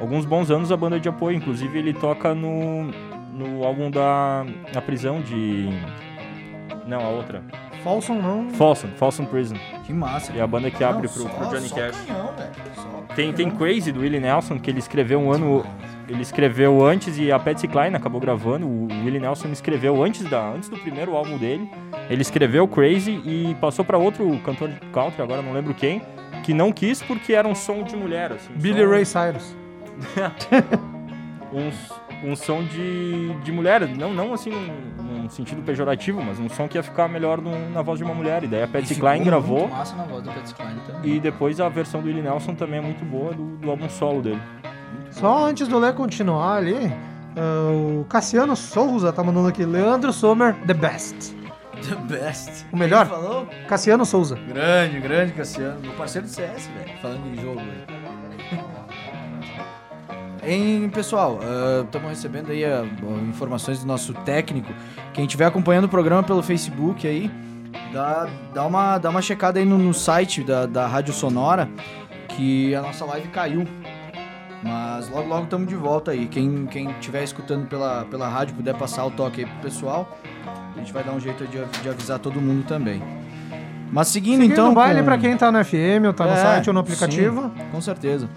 [0.00, 1.36] alguns bons anos a banda de apoio.
[1.36, 2.84] Inclusive ele toca no,
[3.32, 5.68] no álbum da na prisão de.
[6.86, 7.42] Não, a outra.
[7.82, 8.50] Folsom não.
[8.50, 9.56] Folsom, Folsom Prison.
[9.84, 10.32] Que massa.
[10.32, 11.96] É a banda que Não, abre pro, só- pro Johnny Cash.
[12.06, 12.32] Canhão,
[13.16, 13.50] Tem, tem.
[13.50, 15.64] Crazy do Willie Nelson, que ele escreveu um ano.
[16.08, 18.64] Ele escreveu antes e a Patsy Cline acabou gravando.
[18.68, 21.68] O Willie Nelson escreveu antes, da, antes do primeiro álbum dele.
[22.08, 26.00] Ele escreveu Crazy e passou pra outro cantor de country, agora não lembro quem,
[26.44, 28.30] que não quis porque era um som de mulher.
[28.32, 29.56] Assim, Billy Ray Cyrus.
[31.52, 31.92] Um, s-
[32.24, 36.66] um som de, de mulher, não, não assim num, num sentido pejorativo, mas um som
[36.68, 38.42] que ia ficar melhor num- na voz de uma mulher.
[38.44, 39.60] E daí a Patsy Cline gravou.
[39.60, 41.14] Muito massa na voz do Patsy Cline também.
[41.14, 44.22] E depois a versão do Willie Nelson também é muito boa do, do álbum solo
[44.22, 44.40] dele.
[45.10, 46.92] Só antes do Lê continuar ali,
[47.36, 49.64] ah, o Cassiano Souza tá mandando aqui.
[49.64, 51.34] Leandro Sommer, the best.
[51.88, 52.64] The best.
[52.72, 53.06] O melhor?
[53.06, 53.46] Quem falou?
[53.68, 54.36] Cassiano Souza.
[54.48, 55.78] Grande, grande Cassiano.
[55.80, 56.98] Meu parceiro do CS, velho.
[57.00, 57.95] Falando em jogo aí.
[60.46, 61.40] Hein, pessoal,
[61.84, 62.84] estamos recebendo aí ah,
[63.28, 64.72] informações do nosso técnico.
[65.12, 67.28] Quem estiver acompanhando o programa pelo Facebook aí,
[67.92, 71.68] dá, dá, uma, dá uma checada aí no, no site da, da Rádio Sonora,
[72.28, 73.66] que a nossa live caiu.
[74.62, 76.26] Mas logo, logo estamos de volta aí.
[76.28, 80.16] Quem quem estiver escutando pela, pela rádio, puder passar o toque aí pro pessoal,
[80.74, 83.02] a gente vai dar um jeito de, de avisar todo mundo também.
[83.92, 84.70] Mas seguindo, Seguindo então.
[84.70, 86.80] o baile com- pra quem tá no FM ou tá no É, site ou no
[86.80, 87.42] aplicativo.
[87.56, 88.28] sim, com certeza.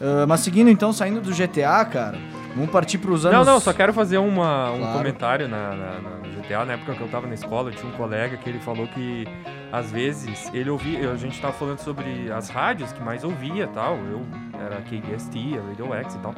[0.00, 2.18] Ah, mas seguindo então, saindo do GTA, cara,
[2.54, 3.38] vamos partir pros anos.
[3.46, 4.98] Não, não, só quero fazer uma, um Claro.
[4.98, 6.64] comentário na, na- na- no GTA.
[6.64, 9.26] Na época que eu tava na escola, eu tinha um colega que ele falou que
[9.72, 11.10] às vezes ele ouvia.
[11.10, 13.96] A gente tava falando sobre as rádios que mais ouvia e tal.
[13.96, 14.22] Eu
[14.54, 16.34] era KDST, a Radio X e tal.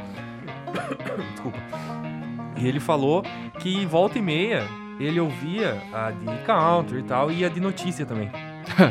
[1.32, 1.58] Desculpa.
[2.56, 3.22] E ele falou
[3.58, 4.64] que volta e meia
[4.98, 8.30] ele ouvia a de country e tal e a de notícia também.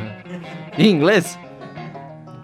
[0.78, 1.38] Em inglês?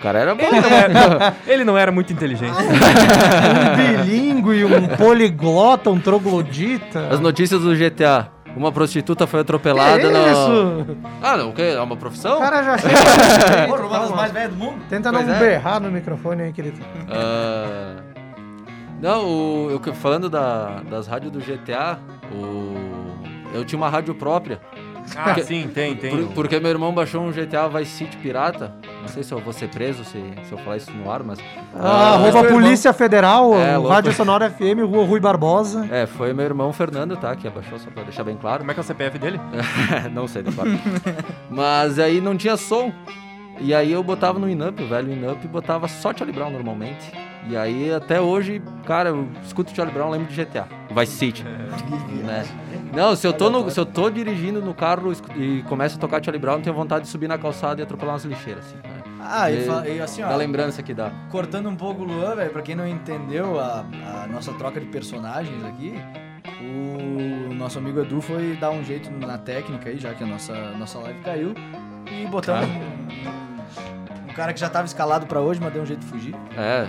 [0.03, 0.43] O cara era bom.
[0.43, 2.51] Ele não era, ele não era muito inteligente.
[2.51, 7.07] Um bilíngue, um poliglota, um troglodita.
[7.09, 8.27] As notícias do GTA.
[8.53, 10.27] Uma prostituta foi atropelada Que no...
[10.27, 10.97] isso?
[11.23, 11.73] Ah, não, o quê?
[11.75, 12.35] É uma profissão?
[12.37, 12.93] O cara já chega.
[13.67, 14.75] Porra, uma das mais velhas do mundo?
[14.89, 15.39] Tenta Pois não é.
[15.39, 16.79] berrar no microfone aí, querido.
[17.09, 17.95] Ah,
[19.01, 21.97] Não, o, eu, falando da- das rádios do GTA,
[22.31, 22.75] o,
[23.55, 24.59] eu tinha uma rádio própria.
[25.15, 26.09] Ah, Porque- sim, tem, tem.
[26.25, 28.73] Por- porque meu irmão baixou um GTA Vice City pirata.
[29.01, 31.39] Não sei se eu vou ser preso se, se eu falar isso no ar, mas.
[31.75, 33.77] Ah, Ah, rouba a Polícia Federal, É.
[33.87, 35.87] Rádio Sonora FM, Rua Rui Barbosa.
[35.91, 37.35] É, foi meu irmão Fernando, tá?
[37.35, 38.59] Que abaixou, só pra deixar bem claro.
[38.59, 39.39] Como é que é o CPF dele?
[40.13, 40.69] não sei, de fato.
[41.49, 42.91] Mas aí não tinha som.
[43.59, 47.11] E aí eu botava no Inup, o velho Inup, e botava só Charlie Brown normalmente.
[47.49, 50.65] E aí até hoje, cara, eu escuto Charlie Brown, lembro de GTA.
[50.97, 51.43] Vice City.
[51.43, 52.45] Né?
[52.93, 56.23] Não, se eu, tô no- se eu tô dirigindo no carro e começa a tocar
[56.23, 58.75] Charlie Brown, eu tenho vontade de subir na calçada e atropelar umas lixeiras, assim.
[58.77, 59.03] né?
[59.25, 59.65] Ah, e,
[59.95, 60.29] e assim, ó.
[60.29, 61.11] Da lembrança que dá.
[61.31, 63.83] Cortando um pouco o Luan, velho, pra quem não entendeu a,
[64.23, 65.95] a nossa troca de personagens aqui,
[66.61, 70.53] o nosso amigo Edu foi dar um jeito na técnica aí, já que a nossa,
[70.77, 71.53] nossa live caiu,
[72.11, 72.69] e botamos
[74.33, 76.35] um cara que já tava escalado pra hoje, mas deu um jeito de fugir.
[76.57, 76.87] É,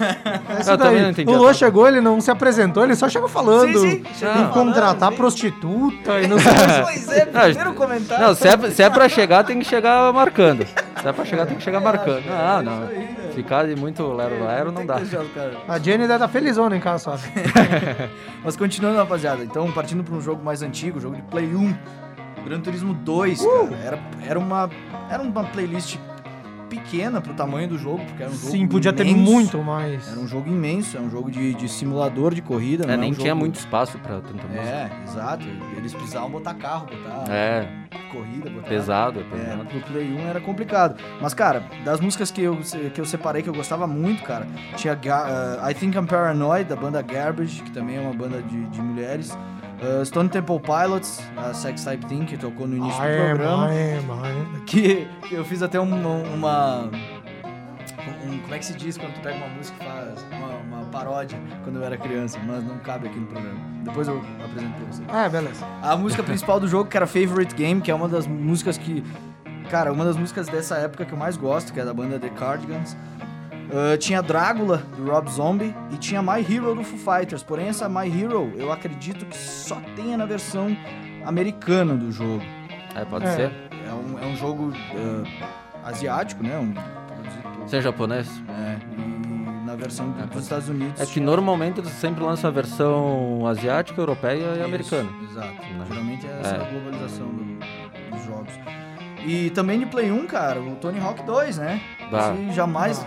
[0.56, 1.52] É isso Eu também não entendi O troca.
[1.54, 5.10] chegou, ele não se apresentou, ele só chegou falando Sim, sim, chegou em falando, contratar
[5.10, 5.16] sim.
[5.16, 8.26] prostituta e não sei Pois é, primeiro comentário.
[8.26, 10.64] Não, se é, se é pra chegar, tem que chegar marcando.
[10.66, 12.24] Se é pra chegar, tem que chegar marcando.
[12.26, 12.88] Não, não.
[13.34, 14.96] Ficar de muito lero-lero não dá.
[15.68, 17.22] A Jenny deve estar felizona em casa, sabe?
[18.42, 19.44] Mas continuando, rapaziada.
[19.44, 21.76] Então, partindo para um jogo mais antigo, jogo de Play 1,
[22.46, 23.44] Gran Turismo 2, Uh!
[23.68, 23.76] cara.
[23.84, 24.70] Era, era, uma,
[25.10, 25.98] era uma playlist
[26.68, 29.30] pequena pro tamanho do jogo, porque era um jogo Sim, podia ter imenso.
[29.32, 30.08] muito mais.
[30.10, 32.84] Era um jogo imenso, é um jogo de, de simulador de corrida.
[32.84, 34.60] É, não nem um tinha jogo- muito espaço pra tanta música.
[34.62, 35.46] É, exato.
[35.76, 37.68] Eles precisavam botar carro, botar É,
[38.12, 38.68] corrida, botar...
[38.68, 39.64] pesado, é É, pesado.
[39.66, 41.00] pro Play 1 era complicado.
[41.20, 42.58] Mas, cara, das músicas que eu,
[42.94, 44.46] que eu separei que eu gostava muito, cara,
[44.76, 48.64] tinha uh, I Think I'm Paranoid, da banda Garbage, que também é uma banda de,
[48.66, 49.36] de mulheres.
[49.80, 53.66] Uh, Stone Temple Pilots, a Sex Type Thing, que tocou no início Ai, do programa.
[53.68, 54.62] ai, ai.
[54.66, 55.96] Que eu fiz até uma.
[55.96, 56.90] uma
[58.24, 60.86] um- como é que se diz quando tu pega uma música e faz uma, uma
[60.86, 63.58] paródia quando eu era criança, mas não cabe aqui no programa.
[63.84, 65.02] Depois eu apresento pra você.
[65.08, 65.64] Ah, beleza.
[65.82, 69.04] A música principal do jogo, que era Favorite Game, que é uma das músicas que.
[69.70, 72.28] Cara, uma das músicas dessa época que eu mais gosto, que é da banda The
[72.30, 72.96] Cardigans.
[73.72, 77.42] Ah, tinha Drácula, do Rob Zombie, e tinha My Hero do Foo Fighters.
[77.42, 80.76] Porém, essa My Hero, eu acredito que só tenha na versão
[81.24, 82.42] americana do jogo.
[82.94, 83.30] É, pode É.
[83.36, 83.52] ser.
[83.88, 84.72] É um, é um jogo
[85.84, 86.56] ah, asiático, né?
[86.58, 88.28] Um, produzido- Ser japonês.
[88.48, 91.00] é, e na versão É, dos Estados Unidos.
[91.00, 95.08] É que normalmente eles sempre lançam a versão asiática, europeia e Isso, americana.
[95.28, 95.48] Exato.
[95.48, 95.84] Né?
[95.88, 96.70] Geralmente é essa É.
[96.70, 97.58] globalização do-
[98.16, 98.52] dos jogos.
[99.24, 101.80] E também de Play 1, cara, o Tony Hawk 2, né?
[102.10, 102.34] Dá.
[102.34, 103.04] Esse jamais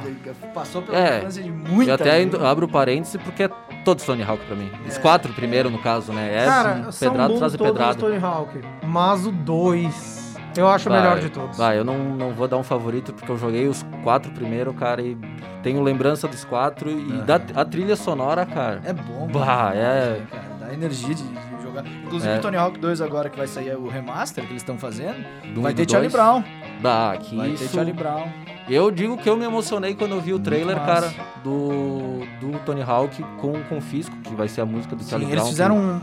[0.53, 2.35] passou pela É, infância de muita E até gente.
[2.35, 3.49] abro parênteses porque é
[3.85, 4.69] todos Tony Hawk pra mim.
[4.87, 6.43] Os quatro primeiro, no caso, né?
[6.43, 7.91] É Cara, assim, são pedrada bons atrás de todos pedrada.
[7.91, 11.57] os Tony Hawk, mas o 2 eu acho o melhor de todos.
[11.57, 15.01] Vai, eu não, não vou dar um favorito porque eu joguei os quatro primeiro, cara,
[15.01, 15.15] e
[15.63, 16.89] tenho lembrança dos quatro.
[16.89, 17.25] E Aham.
[17.25, 18.81] da, a trilha sonora, cara.
[18.83, 19.75] É bom, Bah, mano.
[19.75, 21.85] é- Cara, dá energia de, de jogar.
[21.85, 22.37] Inclusive, É.
[22.39, 25.23] Tony Hawk 2 agora que vai sair o remaster que eles estão fazendo,
[25.53, 26.21] do vai ter Charlie dois.
[26.21, 26.43] Brown.
[26.81, 27.63] Dá, que Vai isso.
[27.65, 28.27] ter Charlie Brown.
[28.69, 31.11] Eu digo que eu me emocionei quando eu vi o trailer, cara,
[31.43, 35.31] do, do Tony Hawk com o Confisco, que vai ser a música do Charlie Sim,
[35.31, 35.41] Brown.
[35.43, 35.99] eles fizeram um,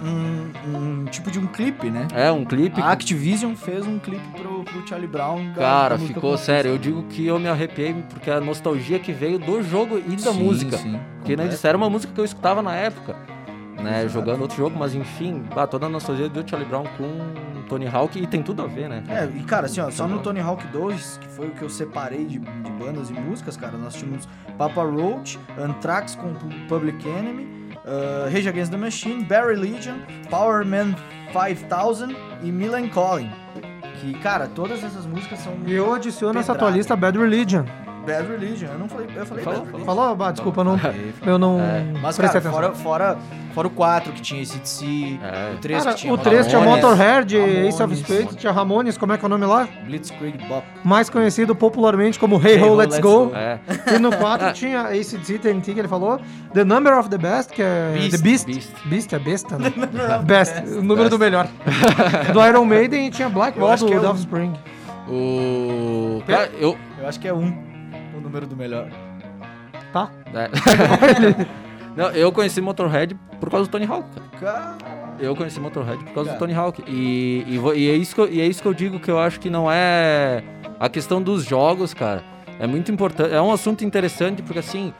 [0.74, 2.08] um- um tipo de um clipe, né?
[2.12, 2.80] É, um clipe.
[2.80, 5.52] A Activision fez um clipe pro, pro Charlie Brown.
[5.52, 6.72] da- Cara, da ficou sério.
[6.72, 10.32] Eu digo que eu me arrepiei porque a nostalgia que veio do jogo e da
[10.32, 10.76] Sim, música.
[10.76, 11.50] sim, Porque completo.
[11.50, 13.14] disseram uma música que eu escutava na época,
[13.82, 14.00] né?
[14.04, 14.08] Exato.
[14.14, 18.18] Jogando outro jogo, mas enfim, bah, toda a nostalgia do Charlie Brown com Tony Hawk
[18.18, 19.02] e tem tudo a ver, né?
[19.08, 21.68] É, e cara, assim, ó, só no Tony Hawk 2, que foi o que eu
[21.68, 27.06] separei de, de bandas e músicas, cara, nós tínhamos Papa Roach, Anthrax com Pu- Public
[27.08, 27.44] Enemy,
[27.84, 29.96] uh, Rage Against the Machine, Barry Legion,
[30.30, 30.94] Power Man
[31.32, 33.30] 5000 e Milan Calling.
[34.00, 36.76] Que, cara, todas essas músicas são E eu adiciono essa tua Pedrada.
[36.76, 37.64] lista Bad Religion.
[38.06, 38.68] Bad Religion.
[38.72, 39.86] Eu não falei, eu falei Falou, Bad Religion.
[39.94, 40.16] Falou?
[40.16, 40.80] Bah, desculpa, eu não,
[41.26, 41.84] eu não É.
[42.00, 42.52] Mas, cara, atenção.
[42.52, 43.18] fora, fora,
[43.54, 45.54] fora o 4 que tinha ACDC, É.
[45.54, 48.96] o 3 Cara, que tinha o 3 tinha Motorhead, Ramones, Ace of Spades, tinha Ramones,
[48.98, 49.68] como é que é o nome lá?
[49.84, 50.66] Blitzkrieg Bop.
[50.84, 53.26] Mais conhecido popularmente como Hey, Hey Ho, Let's, Let's Go.
[53.26, 53.36] Go.
[53.36, 53.58] É.
[53.94, 56.20] E no 4 tinha ACDC, TNT, que ele falou.
[56.54, 58.10] The Number of the Best, que é Beast.
[58.10, 58.46] The Beast.
[58.46, 58.72] Beast.
[58.86, 59.72] Beast é besta, né?
[60.24, 60.78] Best, Best.
[60.78, 61.48] o número do melhor.
[62.32, 64.52] do Iron Maiden e tinha Black Wall do Offspring.
[65.08, 66.22] O.
[66.26, 66.76] Cara, eu.
[66.98, 67.65] Eu acho que é um
[68.26, 68.88] número do melhor.
[69.92, 70.10] Tá?
[70.34, 71.46] é.
[71.96, 74.06] Não, eu conheci Motorhead por causa do Tony Hawk,
[74.38, 74.76] cara.
[75.18, 76.38] Eu conheci Motorhead por causa Cara.
[76.38, 76.84] do Tony Hawk.
[76.86, 79.10] E, e, vo- e é isso que eu, e é isso que eu digo que
[79.10, 80.42] eu acho que não é
[80.78, 82.22] a questão dos jogos, cara.
[82.60, 83.32] É muito importante.
[83.32, 84.92] É um assunto interessante porque assim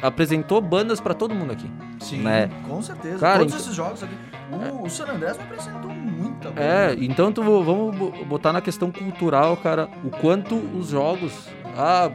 [0.00, 1.68] apresentou bandas pra todo mundo aqui.
[1.98, 2.48] sim, Né?
[2.68, 3.18] com certeza.
[3.18, 4.14] Cara, Todos então- esses jogos aqui.
[4.52, 6.62] O, o San Andreas me apresentou muita banda.
[6.62, 11.48] É, então tu, vamos bo- botar na questão cultural, cara, o quanto os jogos.
[11.76, 12.10] Ah,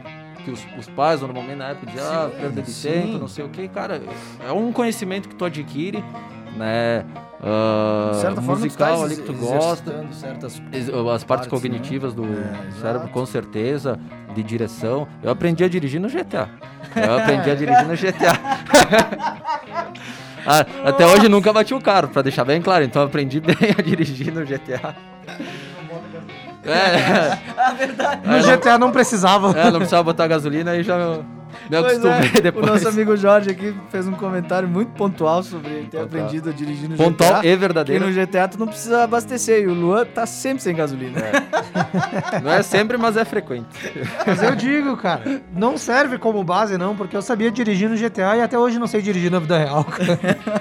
[0.48, 2.88] que os, os pais normalmente na época diziam, ah, perda de sim.
[2.90, 4.00] tempo, não sei o que, cara.
[4.46, 6.02] É um conhecimento que tu adquire,
[6.56, 7.04] né?
[7.42, 10.06] ah, De certa forma, musical tu tá ali que tu gosta.
[10.12, 13.98] certas As partes partes, cognitivas do É, cérebro, com certeza,
[14.34, 15.06] de direção.
[15.22, 16.48] Eu aprendi a dirigir no GTA.
[16.96, 19.38] Eu aprendi a dirigir no GTA.
[20.50, 22.82] Ah, até hoje nunca bati o carro, pra deixar bem claro.
[22.82, 24.96] Então eu aprendi bem a dirigir no GTA.
[26.68, 28.20] É, Ah, verdade.
[28.26, 29.58] No GTA não precisava.
[29.58, 31.18] é, não precisava botar gasolina e já
[31.70, 32.64] me acostumei é, depois.
[32.66, 36.04] O nosso amigo Jorge aqui fez um comentário muito pontual sobre ter Pontual.
[36.04, 37.38] aprendido a dirigir no Pontual GTA.
[37.38, 38.06] e Que verdadeiro.
[38.06, 41.18] no GTA tu não precisa abastecer e o Luan tá sempre sem gasolina.
[42.42, 43.66] Não é sempre, mas é frequente.
[44.26, 48.36] Mas eu digo, cara, não serve como base, não, porque eu sabia dirigir no GTA
[48.36, 50.18] e até hoje não sei dirigir na vida real, cara.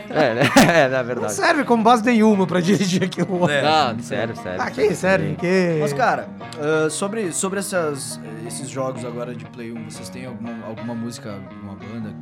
[0.10, 0.42] É, né?
[0.68, 1.34] É, na Não verdade.
[1.34, 3.40] serve como base nenhuma pra dirigir aquilo.
[3.46, 3.94] lá.
[3.94, 4.62] Não, sério, sério.
[4.62, 5.36] Ah, que serve?
[5.36, 5.78] Que...
[5.82, 6.28] Mas, cara,
[6.60, 10.52] ah, sobre, sobre essas, esses jogos agora de Play 1, vocês têm alguma,
[10.88, 12.14] alguma música, alguma banda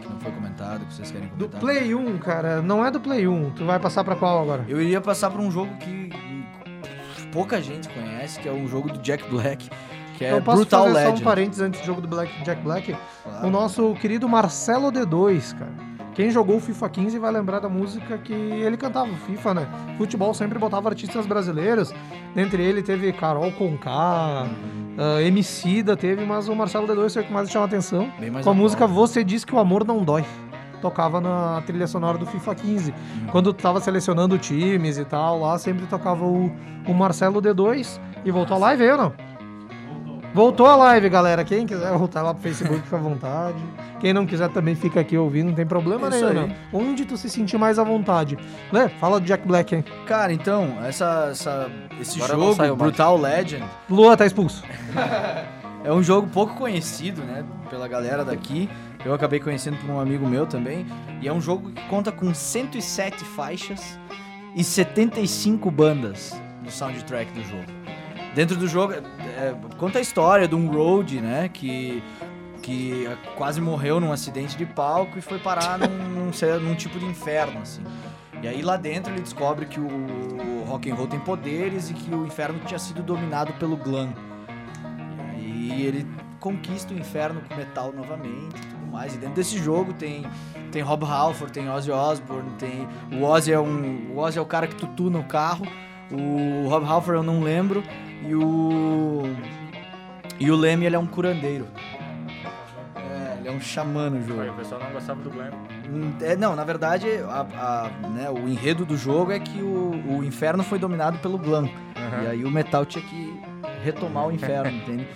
[0.00, 1.60] que não foi comentada, que vocês querem Do comentar?
[1.60, 3.50] Play 1, cara, não é do Play 1.
[3.50, 4.64] Tu vai passar pra qual agora?
[4.66, 6.10] Eu iria passar por um jogo que
[7.30, 9.68] pouca gente conhece, que é um jogo do Jack Black,
[10.16, 11.16] que é eu posso Brutal fazer Legend.
[11.16, 12.96] só um parênteses antes do jogo do Black, Jack Black.
[13.22, 13.46] Claro.
[13.46, 15.87] O nosso querido Marcelo D2, cara.
[16.18, 19.68] Quem jogou o FIFA 15 vai lembrar da música que ele cantava, FIFA, né?
[19.96, 21.94] Futebol sempre botava artistas brasileiros.
[22.34, 24.44] Dentre ele teve Carol Conká,
[24.98, 28.10] uh, Emicida teve, mas o Marcelo D2 foi o que mais chama atenção.
[28.42, 30.24] Com a música Você Diz Que o Amor Não Dói.
[30.82, 32.94] Tocava na trilha sonora do FIFA 15.
[33.30, 36.50] Quando tu tava selecionando times e tal, lá sempre tocava o,
[36.84, 38.00] o Marcelo D2.
[38.24, 39.12] E voltou a live ou não?
[40.34, 41.44] Voltou a live, galera.
[41.44, 43.58] Quem quiser voltar lá pro Facebook, fica à vontade.
[44.00, 46.44] Quem não quiser também fica aqui ouvindo, não tem problema Isso nenhum.
[46.44, 46.56] aí.
[46.72, 48.38] Onde tu se sentir mais à vontade.
[48.72, 49.84] Lê, fala do Jack Black, hein?
[50.06, 51.70] Cara, então, essa, essa,
[52.00, 52.72] esse Agora saiu jogo, mais.
[52.76, 54.62] Brutal Legend, Lua tá expulso.
[55.84, 58.68] é um jogo pouco conhecido, né, pela galera daqui.
[59.04, 60.86] Eu acabei conhecendo por um amigo meu também.
[61.20, 63.98] E é um jogo que conta com 107 faixas
[64.54, 67.64] e 75 bandas no soundtrack do jogo.
[68.34, 72.02] Dentro do jogo, é, conta a história de um road, né, que,
[72.62, 73.06] que
[73.36, 76.30] quase morreu num acidente de palco e foi parar num, num,
[76.60, 77.82] num tipo de inferno, assim.
[78.42, 82.14] E aí lá dentro ele descobre que o rock and roll tem poderes e que
[82.14, 84.12] o inferno tinha sido dominado pelo glam.
[85.36, 86.06] E aí ele
[86.38, 89.14] conquista o inferno com metal novamente e tudo mais.
[89.14, 90.24] E dentro desse jogo tem
[90.70, 94.46] tem Rob Halford, tem Ozzy Osbourne, tem o Ozzy é um o Ozzy é o
[94.46, 95.66] cara que tu tuna o carro.
[96.10, 97.82] O Rob Halford eu não lembro
[98.24, 99.22] e o
[100.38, 101.66] e o Leme ele é um curandeiro.
[103.60, 104.42] Xamã no jogo.
[104.50, 105.50] O pessoal não gostava do Glam.
[105.88, 110.18] Hum, É, não, na verdade, a- a- né, o enredo do jogo é que o,
[110.18, 111.68] o inferno foi dominado pelo Glam.
[112.24, 113.40] E aí o metal tinha que
[113.84, 115.06] retomar o inferno, entende?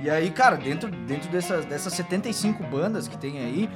[0.00, 3.68] E aí, cara, dentro, dentro dessas, dessas 75 bandas que tem aí,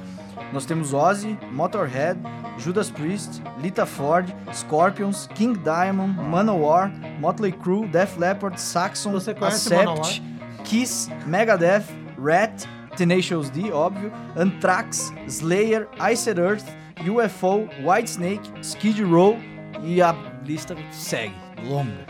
[0.53, 2.17] nós temos Ozzy, Motorhead,
[2.57, 9.73] Judas Priest, Lita Ford, Scorpions, King Diamond, Manowar, Motley Crue, Def Leppard, Saxon, Você conhece
[9.73, 10.23] Accept,
[10.63, 11.83] Kiss, Megadeth,
[12.17, 12.65] Rat,
[12.95, 16.65] Tenacious D, óbvio, Anthrax, Slayer, Iced Earth,
[17.07, 19.37] UFO, Whitesnake, Skid Row
[19.81, 20.15] e a
[20.45, 21.33] lista segue,
[21.65, 22.05] longa.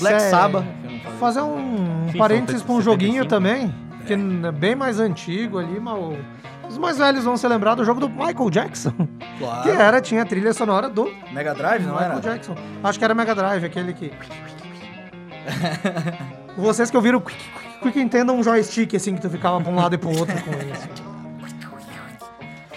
[0.00, 0.20] Black.
[0.22, 0.64] Sabbath.
[1.18, 3.28] Fazer um parênteses pra um joguinho 75.
[3.28, 3.74] também,
[4.06, 5.98] que é bem mais antigo ali, mas
[6.68, 8.92] os mais velhos vão se lembrar do jogo do Michael Jackson,
[9.38, 9.62] Claro.
[9.62, 12.20] que era, tinha a trilha sonora do Mega Drive, não Michael era?
[12.20, 12.54] Jackson.
[12.82, 14.12] Acho que era Mega Drive, aquele que...
[16.56, 17.22] Vocês que ouviram
[17.80, 20.34] Quick, Quick entendam um joystick assim que tu ficava pra um lado e pro outro
[20.42, 21.10] com isso.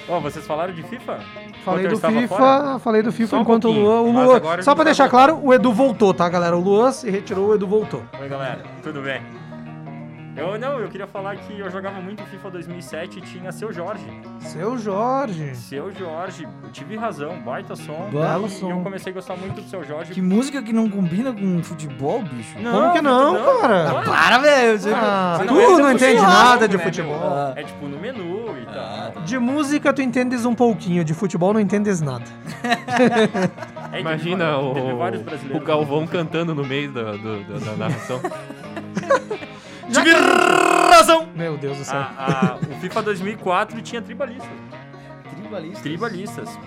[0.09, 1.19] Ó, vocês falaram de FIFA?
[1.63, 2.79] Falei do FIFA, fora?
[2.79, 4.01] falei do FIFA um enquanto o Luan.
[4.01, 6.57] O Luan só pra gente deixar claro, o Edu voltou, tá, galera?
[6.57, 8.03] O Luan se retirou, o Edu voltou.
[8.19, 9.21] Oi, galera, tudo bem?
[10.35, 14.03] Eu não, eu queria falar que eu jogava muito FIFA 2007 e tinha Seu Jorge.
[14.39, 15.55] Seu Jorge.
[15.55, 18.09] Seu Jorge, eu tive razão, baita som.
[18.11, 18.71] Belo e som.
[18.71, 20.11] eu comecei a gostar muito do Seu Jorge.
[20.11, 22.55] Que música que não combina com futebol, bicho?
[22.55, 23.89] Como que não, cara?
[23.91, 24.09] Claro.
[24.09, 24.79] Para, velho!
[24.79, 27.19] você- Ah, Mas tu não é não entende nada de né, futebol.
[27.19, 27.27] meu?
[27.29, 27.53] Ah.
[27.55, 29.21] É tipo no menu e tal.
[29.23, 32.25] De música tu entendes um pouquinho, de futebol não entendes nada.
[33.93, 35.67] É, teve Imagina teve vários o, o brasileiros.
[35.67, 38.19] Galvão cantando no meio da, do- da- da narração.
[41.35, 41.99] Meu Deus do céu.
[41.99, 44.47] A- a- o FIFA 2004 tinha tribalista.
[45.35, 45.81] tribalistas.
[45.81, 46.59] Tribalistas.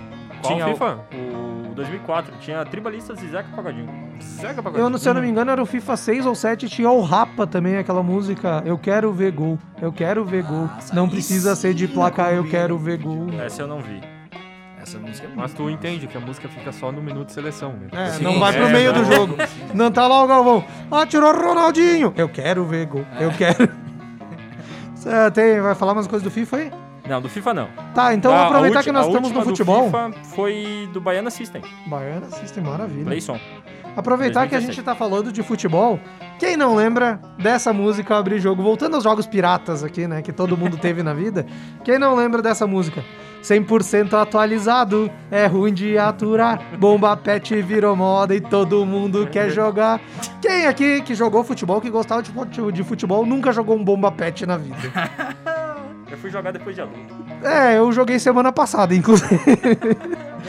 [0.42, 0.98] Qual tinha FIFA?
[1.14, 2.34] O, o 2004.
[2.40, 3.88] Tinha Tribalistas e Zeca Pagodinho.
[4.22, 4.84] Zeca Pagodinho.
[4.86, 7.00] Eu, não- se eu não me engano, era o FIFA 6 ou 7, tinha o
[7.02, 10.66] Rapa também, aquela música Eu quero ver gol, eu quero ver gol.
[10.66, 13.28] Nossa, Não aí precisa ser de placar, eu quero ver gol.
[13.40, 14.00] Essa eu não vi.
[14.86, 17.72] Essa música é Mas tu entende que a música fica só no minuto de seleção,
[17.72, 17.88] né?
[17.92, 19.12] É, Sim, não vai pro é, meio do não.
[19.12, 19.36] jogo.
[19.74, 20.64] Não tá lá o Galvão.
[20.90, 22.14] Ah, tirou o Ronaldinho.
[22.16, 23.04] Eu quero ver gol.
[23.18, 23.68] Eu quero.
[24.94, 26.72] Você tem, vai falar umas coisas do FIFA aí?
[27.08, 27.68] Não, do FIFA não.
[27.94, 29.84] Tá, então A- a aproveitar que nós estamos no última do futebol.
[29.86, 31.62] FIFA foi do Baiana System.
[31.86, 33.04] Baiana System, maravilha.
[33.04, 33.38] Playson.
[33.96, 34.76] Aproveitar que a 2017.
[34.76, 35.98] gente tá falando de futebol,
[36.38, 38.62] quem não lembra dessa música abrir jogo?
[38.62, 40.20] Voltando aos jogos piratas aqui, né?
[40.20, 41.46] Que todo mundo teve na vida.
[41.82, 43.02] Quem não lembra dessa música?
[43.46, 46.60] 100% atualizado, é ruim de aturar.
[46.78, 50.00] Bomba pet virou moda e todo mundo quer jogar.
[50.42, 54.10] Quem aqui que jogou futebol, que gostava de fute- de futebol, nunca jogou um bomba
[54.10, 54.76] pet na vida?
[56.08, 57.16] Eu fui jogar depois de adulto.
[57.42, 59.34] É, eu joguei semana passada, inclusive.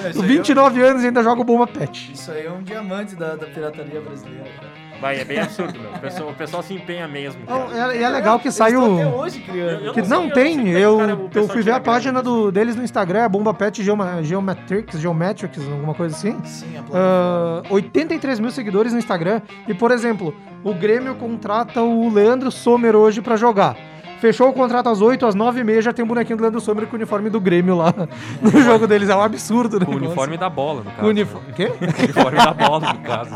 [0.05, 2.09] É, isso, aí 29 anos e ainda jogo bomba pet.
[2.11, 4.43] é, isso aí é um diamante da, da pirataria brasileira.
[4.43, 4.86] cara.
[4.99, 5.91] Vai, é bem absurdo, meu.
[5.91, 7.45] O pessoal, o pessoal se empenha mesmo.
[7.45, 7.93] Cara.
[7.93, 8.93] E é, é legal que saiu.
[8.95, 9.85] até hoje criando.
[9.85, 11.71] Eu Que não não, sei, eu tem, é eu, o cara- o eu fui ver
[11.71, 16.37] a página do, deles no Instagram, é Bomba Pet Geoma, Geometrics, Geometrics, alguma coisa assim.
[16.43, 17.63] Sim, a plataforma.
[17.69, 19.41] Ah, 83 mil seguidores no Instagram.
[19.67, 20.33] E, por exemplo,
[20.63, 23.75] o Grêmio contrata o Leandro Sommer hoje pra jogar.
[24.19, 26.59] Fechou o contrato às 8, às 9 e meia já tem um bonequinho do Leandro
[26.59, 27.93] Sommer com o uniforme do Grêmio lá
[28.41, 29.09] no jogo deles.
[29.09, 29.85] É um absurdo, né?
[29.85, 31.07] Com o uniforme da bola, no caso.
[31.07, 31.53] Uniforme.
[31.53, 31.71] Quê?
[31.79, 33.35] O uniforme da bola, no caso.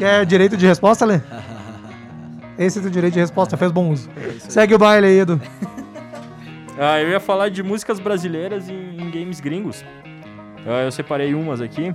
[0.00, 1.20] Quer direito de resposta, Lê?
[2.56, 4.08] Esse do direito de resposta fez bom uso.
[4.48, 5.38] Segue o baile aí, Edu.
[6.82, 9.84] Ah, eu ia falar de músicas brasileiras em, em games gringos.
[10.66, 11.94] Ah, eu separei umas aqui.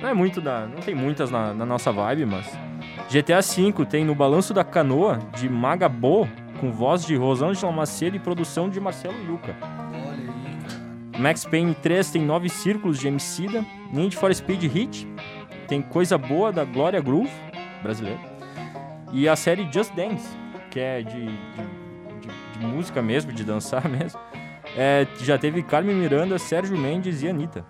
[0.00, 0.68] Não é muito da.
[0.68, 2.46] Não tem muitas na, na nossa vibe, mas.
[3.10, 6.28] GTA V tem no Balanço da Canoa, de Magabo,
[6.60, 9.56] com voz de Rosângela Macedo e produção de Marcelo Yuca.
[9.60, 11.20] Olha aí, cara.
[11.20, 13.64] Max Payne 3 tem nove círculos de Emicida.
[13.92, 15.08] Need for Speed Hit
[15.68, 17.30] tem Coisa Boa da Glória Groove,
[17.82, 18.18] brasileiro.
[19.12, 20.28] E a série Just Dance,
[20.70, 21.28] que é de, de,
[22.20, 24.18] de- de música mesmo, de dançar mesmo.
[24.76, 27.64] É, já teve Carmen Miranda, Sérgio Mendes e Anitta.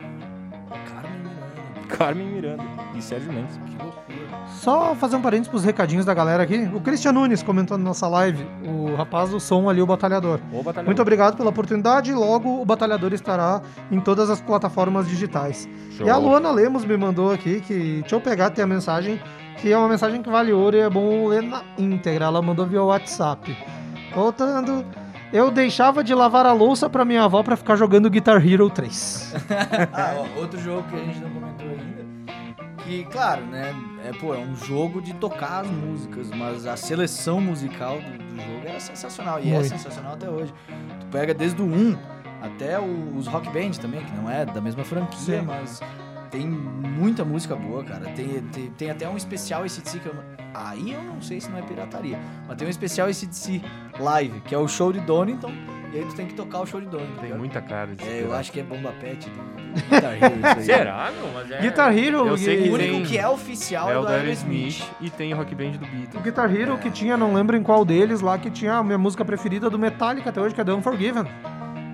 [1.89, 2.63] Carmen Miranda.
[2.95, 3.57] E Sérgio Mendes.
[3.57, 4.47] Que loucura.
[4.49, 6.69] Só fazer um parênteses pros recadinhos da galera aqui.
[6.75, 10.41] O Christian Nunes comentou na nossa live, o rapaz do som ali, o batalhador.
[10.53, 10.87] Ô, batalhão.
[10.87, 12.13] Muito obrigado pela oportunidade.
[12.13, 15.69] Logo, o Batalhador estará em todas as plataformas digitais.
[15.97, 16.07] Show.
[16.07, 18.01] E a Luana Lemos me mandou aqui que.
[18.01, 19.21] Deixa eu pegar até a mensagem,
[19.59, 22.27] que é uma mensagem que vale ouro e é bom ler na íntegra.
[22.27, 23.57] Ela mandou via WhatsApp.
[24.15, 24.85] Voltando.
[25.33, 29.35] Eu deixava de lavar a louça pra minha avó pra ficar jogando Guitar Hero 3.
[29.93, 31.99] Ah, ó, outro jogo que a gente não comentou ainda.
[32.85, 33.75] Que, claro, né?
[34.07, 38.37] É, pô, é um jogo de tocar as músicas, mas a seleção musical do, do
[38.43, 39.41] jogo era sensacional.
[39.41, 39.69] E é Muito.
[39.69, 40.55] sensacional até hoje.
[41.01, 41.97] Tu pega desde o 1
[42.41, 45.47] até o- os rock band também, que não é da mesma franquia, Sim.
[45.47, 45.81] mas
[46.31, 48.07] tem muita música boa, cara.
[48.13, 50.15] Tem, tem, tem até um especial ACDC que eu.
[50.55, 53.61] Aí eu não sei se não é pirataria, mas tem um especial ACDC
[54.01, 55.53] live, que é o show de Donington,
[55.93, 57.21] e aí tu tem que tocar o show de Donington.
[57.21, 59.39] Tem muita cara de É, eu acho que é Bomba Pet do
[59.89, 60.63] Guitar Hero isso aí.
[60.65, 61.31] Será, meu?
[61.35, 61.61] Mas é...
[61.61, 64.09] Guitar Hero, Eu sei e- que O único que é oficial É é o do
[64.09, 64.83] da Aerosmith.
[65.01, 66.23] E tem o Rock Band do O Beatles.
[66.25, 69.25] Guitar Hero que tinha, não lembro em qual deles lá, que tinha a minha música
[69.25, 71.25] preferida do Metallica até hoje, que é The Unforgiven.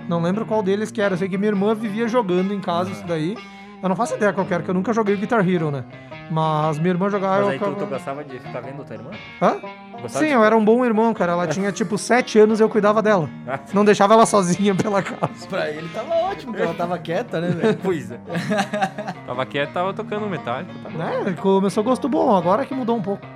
[0.09, 1.15] Não lembro qual deles que era.
[1.15, 3.37] Eu sei que minha irmã vivia jogando em casa isso daí.
[3.85, 5.85] Eu não faço ideia qual que era, que eu nunca joguei Guitar Hero, né?
[6.31, 7.35] Mas minha irmã jogava.
[7.35, 9.11] Mas eu aí tu, tu gostava de ficar vendo tua irmã?
[9.43, 9.57] Hã?
[10.01, 11.33] Gostava Sim, de- eu era um bom irmão, cara.
[11.33, 13.29] Ela tinha tipo 7 anos e eu cuidava dela.
[13.47, 15.47] Ah, Não deixava ela sozinha pela casa.
[15.51, 17.79] Pra ele tava ótimo, porque ela tava quieta, né, velho?
[17.85, 18.19] Pois é.
[19.27, 20.73] Tava quieto, tava tocando Metallica.
[20.83, 20.97] Tava...
[20.99, 21.33] Né?
[21.41, 23.27] Começou gosto bom, agora que mudou um pouco.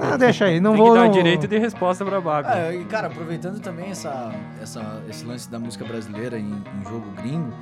[0.00, 0.92] Ah, deixa aí, não Tem vou.
[0.92, 2.48] que dar não- direito de resposta pra Babi.
[2.50, 7.10] Ah, e, cara, aproveitando também essa, essa, esse lance da música brasileira em, em jogo
[7.16, 7.52] gringo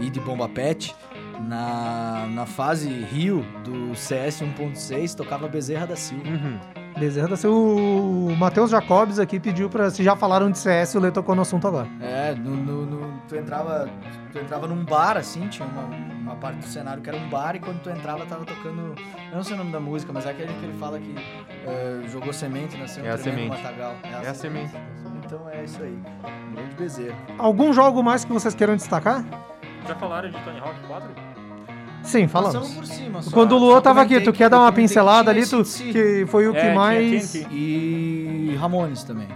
[0.00, 0.94] e de Bomba Pet,
[1.40, 6.28] na, na fase Rio do CS 1.6 tocava Bezerra da Silva.
[6.28, 6.58] Uhum.
[6.98, 7.56] Bezerra da Silva.
[7.56, 9.90] O Matheus Jacobs aqui pediu pra.
[9.90, 11.86] Se já falaram de CS, o Lê tocou no assunto agora.
[12.00, 13.88] É, no, no- no- tu, entrava,
[14.32, 15.82] tu entrava num bar, assim, tinha uma,
[16.30, 18.94] uma parte do cenário que era um bar, e quando tu entrava tava tocando.
[19.30, 21.14] Eu não sei o nome da música, mas é aquele que ele fala que
[21.66, 23.62] eh, jogou semente, nasceu um É a tremendo semente.
[23.62, 23.94] matagal.
[24.24, 24.72] É a semente.
[25.24, 25.98] Então é isso aí.
[26.50, 27.16] Um grande bezerro.
[27.38, 29.24] Algum jogo mais que vocês queiram destacar?
[29.86, 31.08] Já falaram de Tony Hawk 4?
[32.02, 32.54] Sim, falamos.
[32.56, 33.22] Passamos por cima.
[33.22, 35.50] só- Quando o Luan tava aqui, tu que- quer dar uma que pincelada tinha ali,
[35.50, 35.62] tu,
[35.92, 37.32] que foi o É, que tinha mais.
[37.32, 37.48] TNT.
[37.54, 39.28] E Ramones também.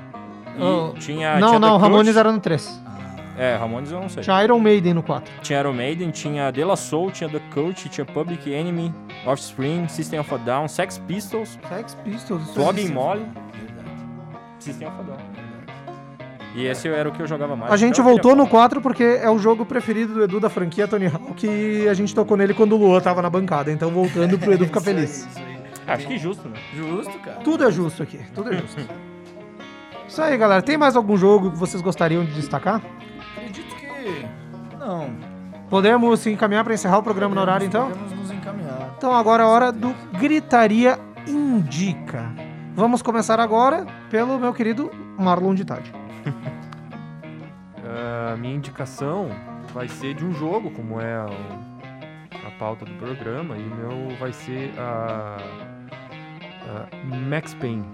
[0.57, 0.95] E Oh.
[0.99, 2.81] tinha, não, tinha não, Ramones era no 3.
[3.37, 4.23] É, Ramones eu não sei.
[4.23, 5.33] Tinha Iron Maiden no 4.
[5.43, 8.95] Tinha Iron Maiden, tinha De La Soul, tinha The Cult, tinha Public Enemy,
[9.27, 12.55] Offspring, System of a Down, Sex Pistols, Sex Pistols.
[12.55, 12.95] Flogging existe.
[12.95, 13.91] Molly, Verdade.
[14.61, 15.17] System of a Down.
[16.55, 17.73] E esse era o que eu jogava mais.
[17.73, 20.87] A gente Então voltou no 4 porque é o jogo preferido do Edu da franquia
[20.87, 23.73] Tony Hawk e a gente tocou nele quando o Luan tava na bancada.
[23.73, 25.11] Então voltando pro Edu ficar Isso aí, feliz.
[25.27, 25.45] isso aí.
[25.85, 25.97] falar.
[25.97, 26.57] Acho que justo, né?
[26.73, 27.39] Justo, cara.
[27.39, 28.81] Tudo é justo aqui, tudo é justo.
[30.07, 30.63] Isso aí, galera.
[30.63, 32.81] Tem mais algum jogo que vocês gostariam de destacar?
[33.37, 34.77] Acredito que.
[34.79, 35.11] Não.
[35.69, 37.89] Podemos se encaminhar para encerrar o programa no horário, então?
[37.89, 38.95] Podemos nos encaminhar.
[38.97, 42.33] Então agora é a hora do Gritaria Indica.
[42.75, 45.93] Vamos começar agora pelo meu querido Marlon de Tade.
[48.33, 49.31] A minha indicação
[49.73, 51.27] vai ser de um jogo, como é a,
[52.47, 55.37] a pauta do programa, e o meu vai ser a,
[56.67, 57.87] a Max Payne,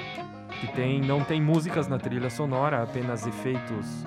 [0.61, 4.07] que tem, não tem músicas na trilha sonora, apenas efeitos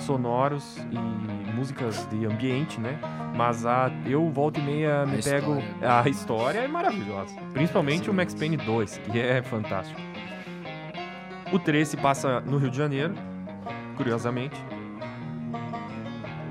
[0.00, 2.98] sonoros e músicas de ambiente, né?
[3.36, 5.56] Mas a, eu volta e meia me A pego.
[5.58, 6.00] história.
[6.02, 7.34] A história é maravilhosa.
[7.52, 10.00] Principalmente o Max Payne 2, que é fantástico.
[11.52, 13.14] O 3 se passa no Rio de Janeiro,
[13.96, 14.56] curiosamente.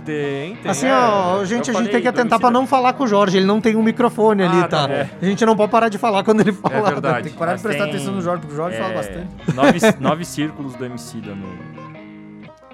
[0.06, 0.72] Tem, tem.
[0.72, 2.52] Assim, é, ó, gente, a gente tem que atentar pra Emicida.
[2.52, 3.38] não falar com o Jorge.
[3.38, 4.88] Ele não tem um microfone ali, Ah, tá?
[4.88, 5.10] tá, é.
[5.22, 6.76] A gente não pode parar de falar quando ele fala.
[6.78, 7.24] É verdade.
[7.24, 8.96] Tem que parar Mas de prestar tem- atenção no Jorge, porque o Jorge fala É,
[8.96, 9.28] bastante.
[9.54, 11.48] Nove, nove círculos do Emicida no,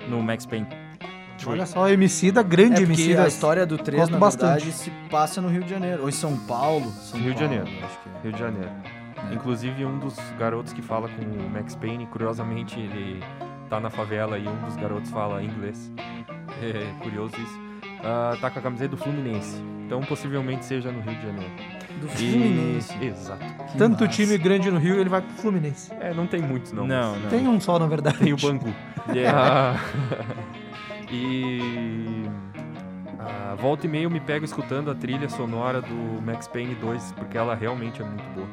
[0.10, 0.68] no Max Payne.
[1.47, 3.24] Olha só, Emicida, grande É porque Emicida.
[3.24, 4.64] a história do 3, Gosto na bastante.
[4.66, 6.01] verdade, se passa no Rio de Janeiro.
[6.03, 6.89] Ou em São Paulo.
[6.91, 7.86] São Rio de Paulo, Janeiro.
[7.86, 8.22] Acho que é.
[8.24, 8.72] Rio de Janeiro.
[9.32, 13.22] Inclusive, um dos garotos que fala com o Max Payne, curiosamente, ele
[13.70, 15.91] tá na favela e um dos garotos fala inglês.
[16.62, 17.60] É curioso isso.
[18.03, 19.61] Ah, tá com a camiseta do Fluminense.
[19.85, 21.51] Então, possivelmente seja no Rio de Janeiro.
[22.01, 23.05] Do E- Fluminense.
[23.05, 23.45] Exato.
[23.71, 24.15] Que Tanto massa.
[24.15, 25.91] time grande no Rio, ele vai pro Fluminense.
[25.99, 26.85] É, não tem muitos, não.
[26.87, 27.29] Não, não.
[27.29, 28.17] Tem um só, na verdade.
[28.17, 28.73] Tem o Bangu.
[29.09, 29.25] É.
[31.11, 32.23] E.
[33.19, 37.13] ah, volta e meia eu me pego escutando a trilha sonora do Max Payne 2,
[37.13, 38.47] porque ela realmente é muito boa.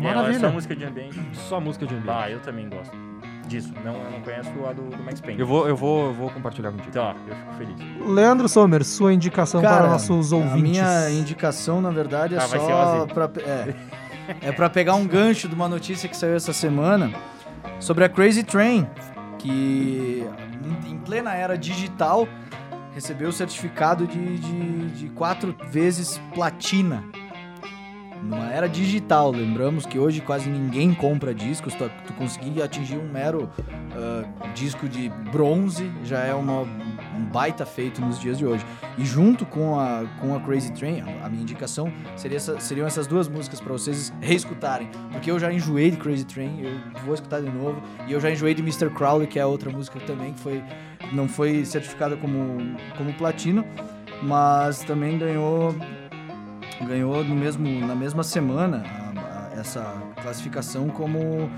[0.00, 0.40] E ela é Maravilha.
[0.40, 1.20] só música de ambiente.
[1.34, 2.16] Só música de ambiente.
[2.18, 2.96] Ah, eu também gosto
[3.52, 3.72] disso.
[3.84, 5.40] Não, eu não conheço a do, do Max Payne.
[5.40, 6.90] Eu vou, eu vou, eu vou compartilhar contigo.
[6.92, 8.06] Tá, eu fico feliz.
[8.08, 10.78] Leandro Sommer, sua indicação Cara, para nossos ouvintes.
[10.80, 13.74] A minha indicação, na verdade, é Ah, vai ser só pra, é,
[14.48, 17.12] é pra pegar um gancho de uma notícia que saiu essa semana
[17.78, 18.86] sobre a Crazy Train,
[19.38, 20.26] que
[20.86, 22.26] em- em plena era digital
[22.94, 27.02] recebeu o certificado de, de, de quatro vezes platina.
[28.22, 33.10] Numa era digital, lembramos que hoje quase ninguém compra discos, tu, tu conseguir atingir um
[33.10, 33.50] mero
[33.94, 38.64] ah, disco de bronze já é uma, um baita feito nos dias de hoje.
[38.96, 43.06] E junto com a, com a Crazy Train, a, minha indicação seria essa- seriam essas
[43.08, 44.88] duas músicas pra vocês reescutarem.
[45.10, 47.82] Porque eu já enjoei de Crazy Train, eu vou escutar de novo.
[48.06, 48.88] E eu já enjoei de Mr.
[48.90, 50.62] Crowley, que é outra música também, que foi,
[51.12, 53.64] não foi certificada como, como platino,
[54.22, 55.74] mas também ganhou
[56.80, 59.20] ganhou no mesmo, na mesma semana a-
[59.56, 61.50] a- essa classificação como,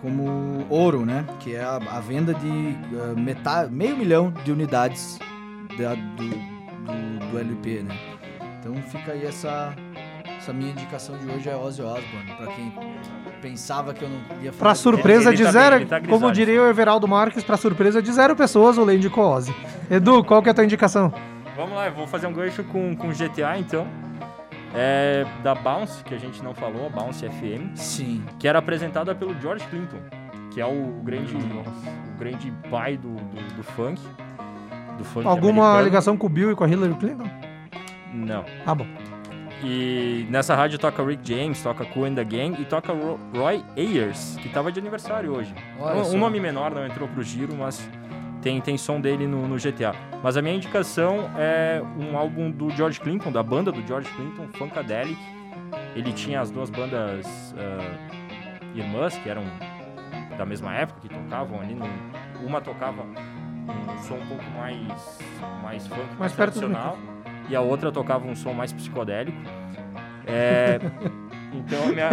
[0.00, 1.24] como ouro, né?
[1.40, 5.18] Que é a, a venda de ah, metade, meio milhão de unidades
[5.78, 7.96] da- do, do, do LP, né?
[8.60, 9.74] Então fica aí essa,
[10.38, 12.72] essa minha indicação de hoje é Ozzy Osbourne, pra quem
[13.40, 14.58] pensava que eu não ia fazer.
[14.58, 18.12] Pra surpresa de tá zero, bem, tá como diria o Everaldo Marques, pra surpresa de
[18.12, 19.54] zero pessoas, o Lady Coose.
[19.90, 21.10] Edu, qual que é a tua indicação?
[21.56, 23.86] Vamos lá, eu vou fazer um gancho com, com GTA então.
[24.74, 28.22] É da Bounce, que a gente não falou, a Bounce FM, Sim.
[28.38, 29.98] que era apresentada pelo George Clinton,
[30.52, 34.00] que é o grande, o grande pai do, do, do funk.
[34.96, 35.84] Do funk Alguma americano.
[35.84, 37.28] ligação com o Bill e com a Hillary Clinton?
[38.14, 38.44] Não.
[38.66, 38.86] Ah, bom.
[39.62, 43.62] E nessa rádio toca Rick James, toca Cool and the Gang e toca Ro- Roy
[43.76, 45.54] Ayers, que tava de aniversário hoje.
[45.78, 46.16] Olha Um, só.
[46.16, 47.86] um nome menor, não entrou pro giro, mas
[48.42, 49.94] tem, tem som dele no, no GTA.
[50.22, 54.48] Mas a minha indicação é um álbum do George Clinton, da banda do George Clinton,
[54.54, 55.18] Funkadelic.
[55.94, 58.20] Ele tinha as duas bandas ah,
[58.74, 59.42] irmãs, que eram
[60.36, 61.74] da mesma época, que tocavam ali.
[61.74, 61.86] No,
[62.44, 65.18] uma tocava um som um pouco mais,
[65.62, 66.98] mais funk, mais, Mais tradicional.
[67.48, 69.36] E a outra tocava um som mais psicodélico.
[70.26, 70.78] É,
[71.52, 72.08] então a minha,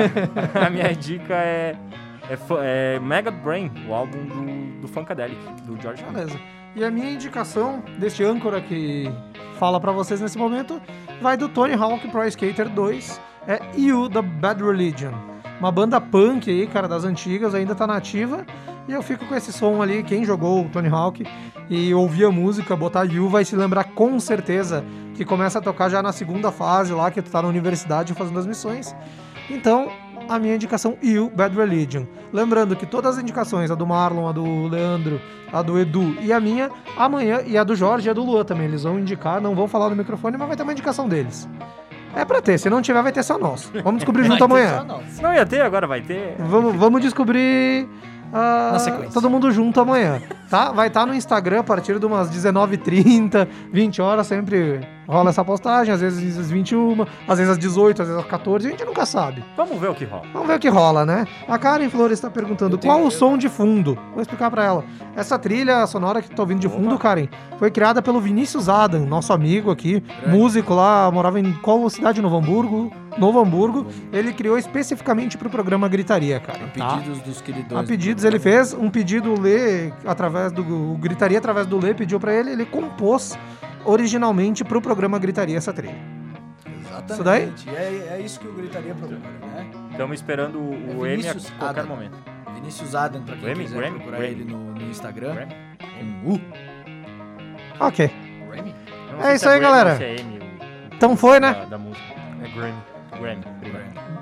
[0.65, 1.75] a minha dica é,
[2.29, 6.03] é, é Mega Brain, o álbum do, do Funkadelic, do George.
[6.03, 6.39] Beleza.
[6.75, 9.11] E a minha indicação deste âncora que
[9.59, 10.81] fala pra vocês nesse momento
[11.21, 15.11] vai do Tony Hawk Pro Skater 2, é You The Bad Religion.
[15.59, 18.45] Uma banda punk aí, cara, das antigas, ainda tá nativa.
[18.87, 21.25] E eu fico com esse som ali, quem jogou o Tony Hawk
[21.69, 24.85] e ouvir a música, botar You, vai se lembrar com certeza
[25.15, 28.39] que começa a tocar já na segunda fase lá, que tu tá na universidade fazendo
[28.39, 28.95] as missões.
[29.49, 29.91] Então,
[30.29, 32.03] a minha indicação You, Bad Religion.
[32.31, 35.21] Lembrando que todas as indicações, a do Marlon, a do Leandro,
[35.51, 38.43] a do Edu e a minha, amanhã, e a do Jorge e a do Luan
[38.43, 41.47] também, eles vão indicar, não vão falar no microfone, mas vai ter uma indicação deles.
[42.15, 43.71] É pra ter, se não tiver, vai ter só nosso.
[43.83, 44.85] Vamos descobrir junto amanhã.
[45.21, 46.35] Não ia ter, agora vai ter.
[46.39, 47.87] Vamos, vamos descobrir
[48.33, 49.11] ah, Na sequência.
[49.11, 50.71] todo mundo junto amanhã, tá?
[50.71, 55.93] Vai estar no Instagram a partir de umas 19h30, 20 horas, sempre rola essa postagem,
[55.93, 59.05] às vezes às 21, às vezes às 18, às vezes às 14, a gente nunca
[59.05, 59.43] sabe.
[59.55, 60.23] Vamos ver o que rola.
[60.33, 61.25] Vamos ver o que rola, né?
[61.47, 63.97] A Karen Flores está perguntando qual o som de fundo.
[64.11, 64.83] Vou explicar pra ela.
[65.15, 67.27] Essa trilha sonora que tu tá ouvindo de fundo, Karen,
[67.57, 72.21] foi criada pelo Vinícius Adam, nosso amigo aqui, músico lá, morava em qual cidade?
[72.21, 72.91] Novo Hamburgo?
[73.17, 73.87] Novo Hamburgo.
[74.11, 76.65] Ele criou especificamente pro programa Gritaria, cara.
[76.65, 77.83] A pedidos dos queridores.
[77.83, 81.93] A pedidos, ele fez um pedido o Lê, através do o Gritaria, através do Lê,
[81.93, 83.37] pediu pra ele, ele compôs
[83.89, 85.95] originalmente pro programa Gritaria essa trilha.
[86.79, 87.13] Exatamente.
[87.13, 87.53] Isso daí?
[87.75, 89.67] É, é isso que o Gritaria procura, né?
[89.91, 91.87] Estamos esperando o É M a qualquer Adam.
[91.87, 92.17] momento.
[92.55, 94.33] Vinícius Adam, pra quem Grammy, quiser Grammy, procurar Grammy.
[94.33, 95.33] ele no, no Instagram.
[95.35, 95.53] Grammy?
[96.23, 96.41] Com U.
[97.79, 98.11] Ok.
[98.49, 98.75] Grammy?
[99.23, 99.97] É isso se aí, galera.
[100.03, 101.53] é M, o- Então foi, né?
[101.53, 102.03] Da, da música.
[102.43, 102.77] É Grammy.
[103.19, 103.43] Grammy.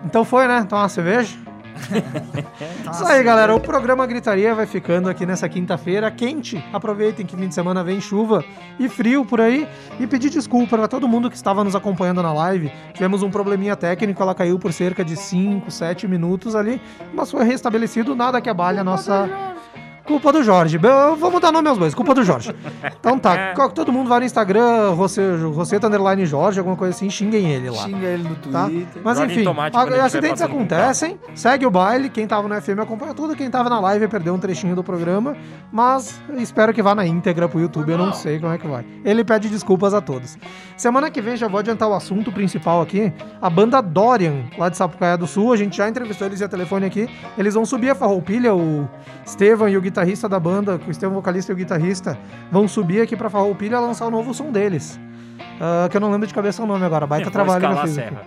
[0.05, 0.65] Então foi, né?
[0.69, 1.35] Tomar uma cerveja?
[2.91, 3.53] Isso aí, galera.
[3.53, 6.09] O programa Gritaria vai ficando aqui nessa quinta-feira.
[6.09, 6.63] Quente.
[6.71, 8.43] Aproveitem que fim de semana vem chuva
[8.79, 9.67] e frio por aí.
[9.99, 12.71] E pedir desculpa para todo mundo que estava nos acompanhando na live.
[12.93, 16.81] Tivemos um probleminha técnico, ela caiu por cerca de 5, 7 minutos ali.
[17.13, 18.15] Mas foi restabelecido.
[18.15, 19.29] Nada que abale a nossa.
[20.05, 20.79] Culpa do Jorge.
[20.81, 21.95] Eu vou mudar nome aos dois.
[21.95, 22.55] Culpa do Jorge.
[22.99, 23.53] Então tá.
[23.55, 27.09] co- Todo mundo vai no Instagram, Roseta Roseta Underline Jorge, alguma coisa assim.
[27.09, 27.83] Xinguem ele lá.
[27.83, 28.65] Xinga ele no Tá?
[28.65, 29.01] Twitter.
[29.03, 32.79] Mas Joga em enfim, tomate a- acidentes acontecem, segue o baile, quem tava no FM
[32.81, 35.35] acompanha tudo, quem tava na live perdeu um trechinho do programa,
[35.71, 38.85] mas espero que vá na íntegra pro YouTube, eu não sei como é que vai.
[39.03, 40.37] Ele pede desculpas a todos.
[40.77, 44.77] Semana que vem já vou adiantar o assunto principal aqui, a banda Dorian, lá de
[44.77, 47.95] Sapucaia do Sul, a gente já entrevistou eles via telefone aqui, eles vão subir a
[47.95, 48.87] Farroupilha, o
[49.25, 52.17] Estevam e o guitarrista da banda, o Estevam vocalista e o guitarrista,
[52.51, 54.99] vão subir aqui pra Farroupilha lançar o novo som deles.
[55.59, 57.81] Ah, que eu não lembro de cabeça o nome agora, baita Vou trabalho que eu
[57.83, 58.09] fiz aqui.
[58.09, 58.21] serra.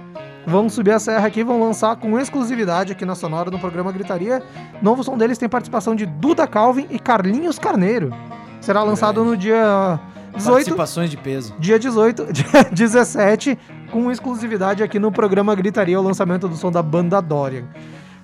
[0.47, 4.43] Vão subir a serra aqui, vão lançar com exclusividade aqui na Sonora no programa Gritaria.
[4.81, 8.15] Novo som deles tem participação de Duda Calvin e Carlinhos Carneiro.
[8.63, 10.01] Será lançado no dia
[10.35, 11.55] 18, Participações de peso.
[11.59, 13.59] dia 18, dia 17,
[13.91, 17.65] com exclusividade aqui no programa Gritaria, o lançamento do som da banda Dorian.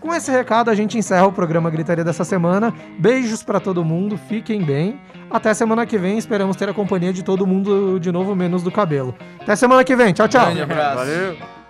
[0.04, 2.74] Com esse recado, a gente encerra o programa Gritaria dessa semana.
[2.98, 5.00] Beijos pra todo mundo, fiquem bem.
[5.30, 8.70] Até semana que vem, esperamos ter a companhia de todo mundo de novo, menos do
[8.70, 9.14] cabelo.
[9.40, 10.44] Até semana que vem, tchau, tchau.
[10.44, 10.96] Grande abraço.
[10.96, 11.63] Valeu.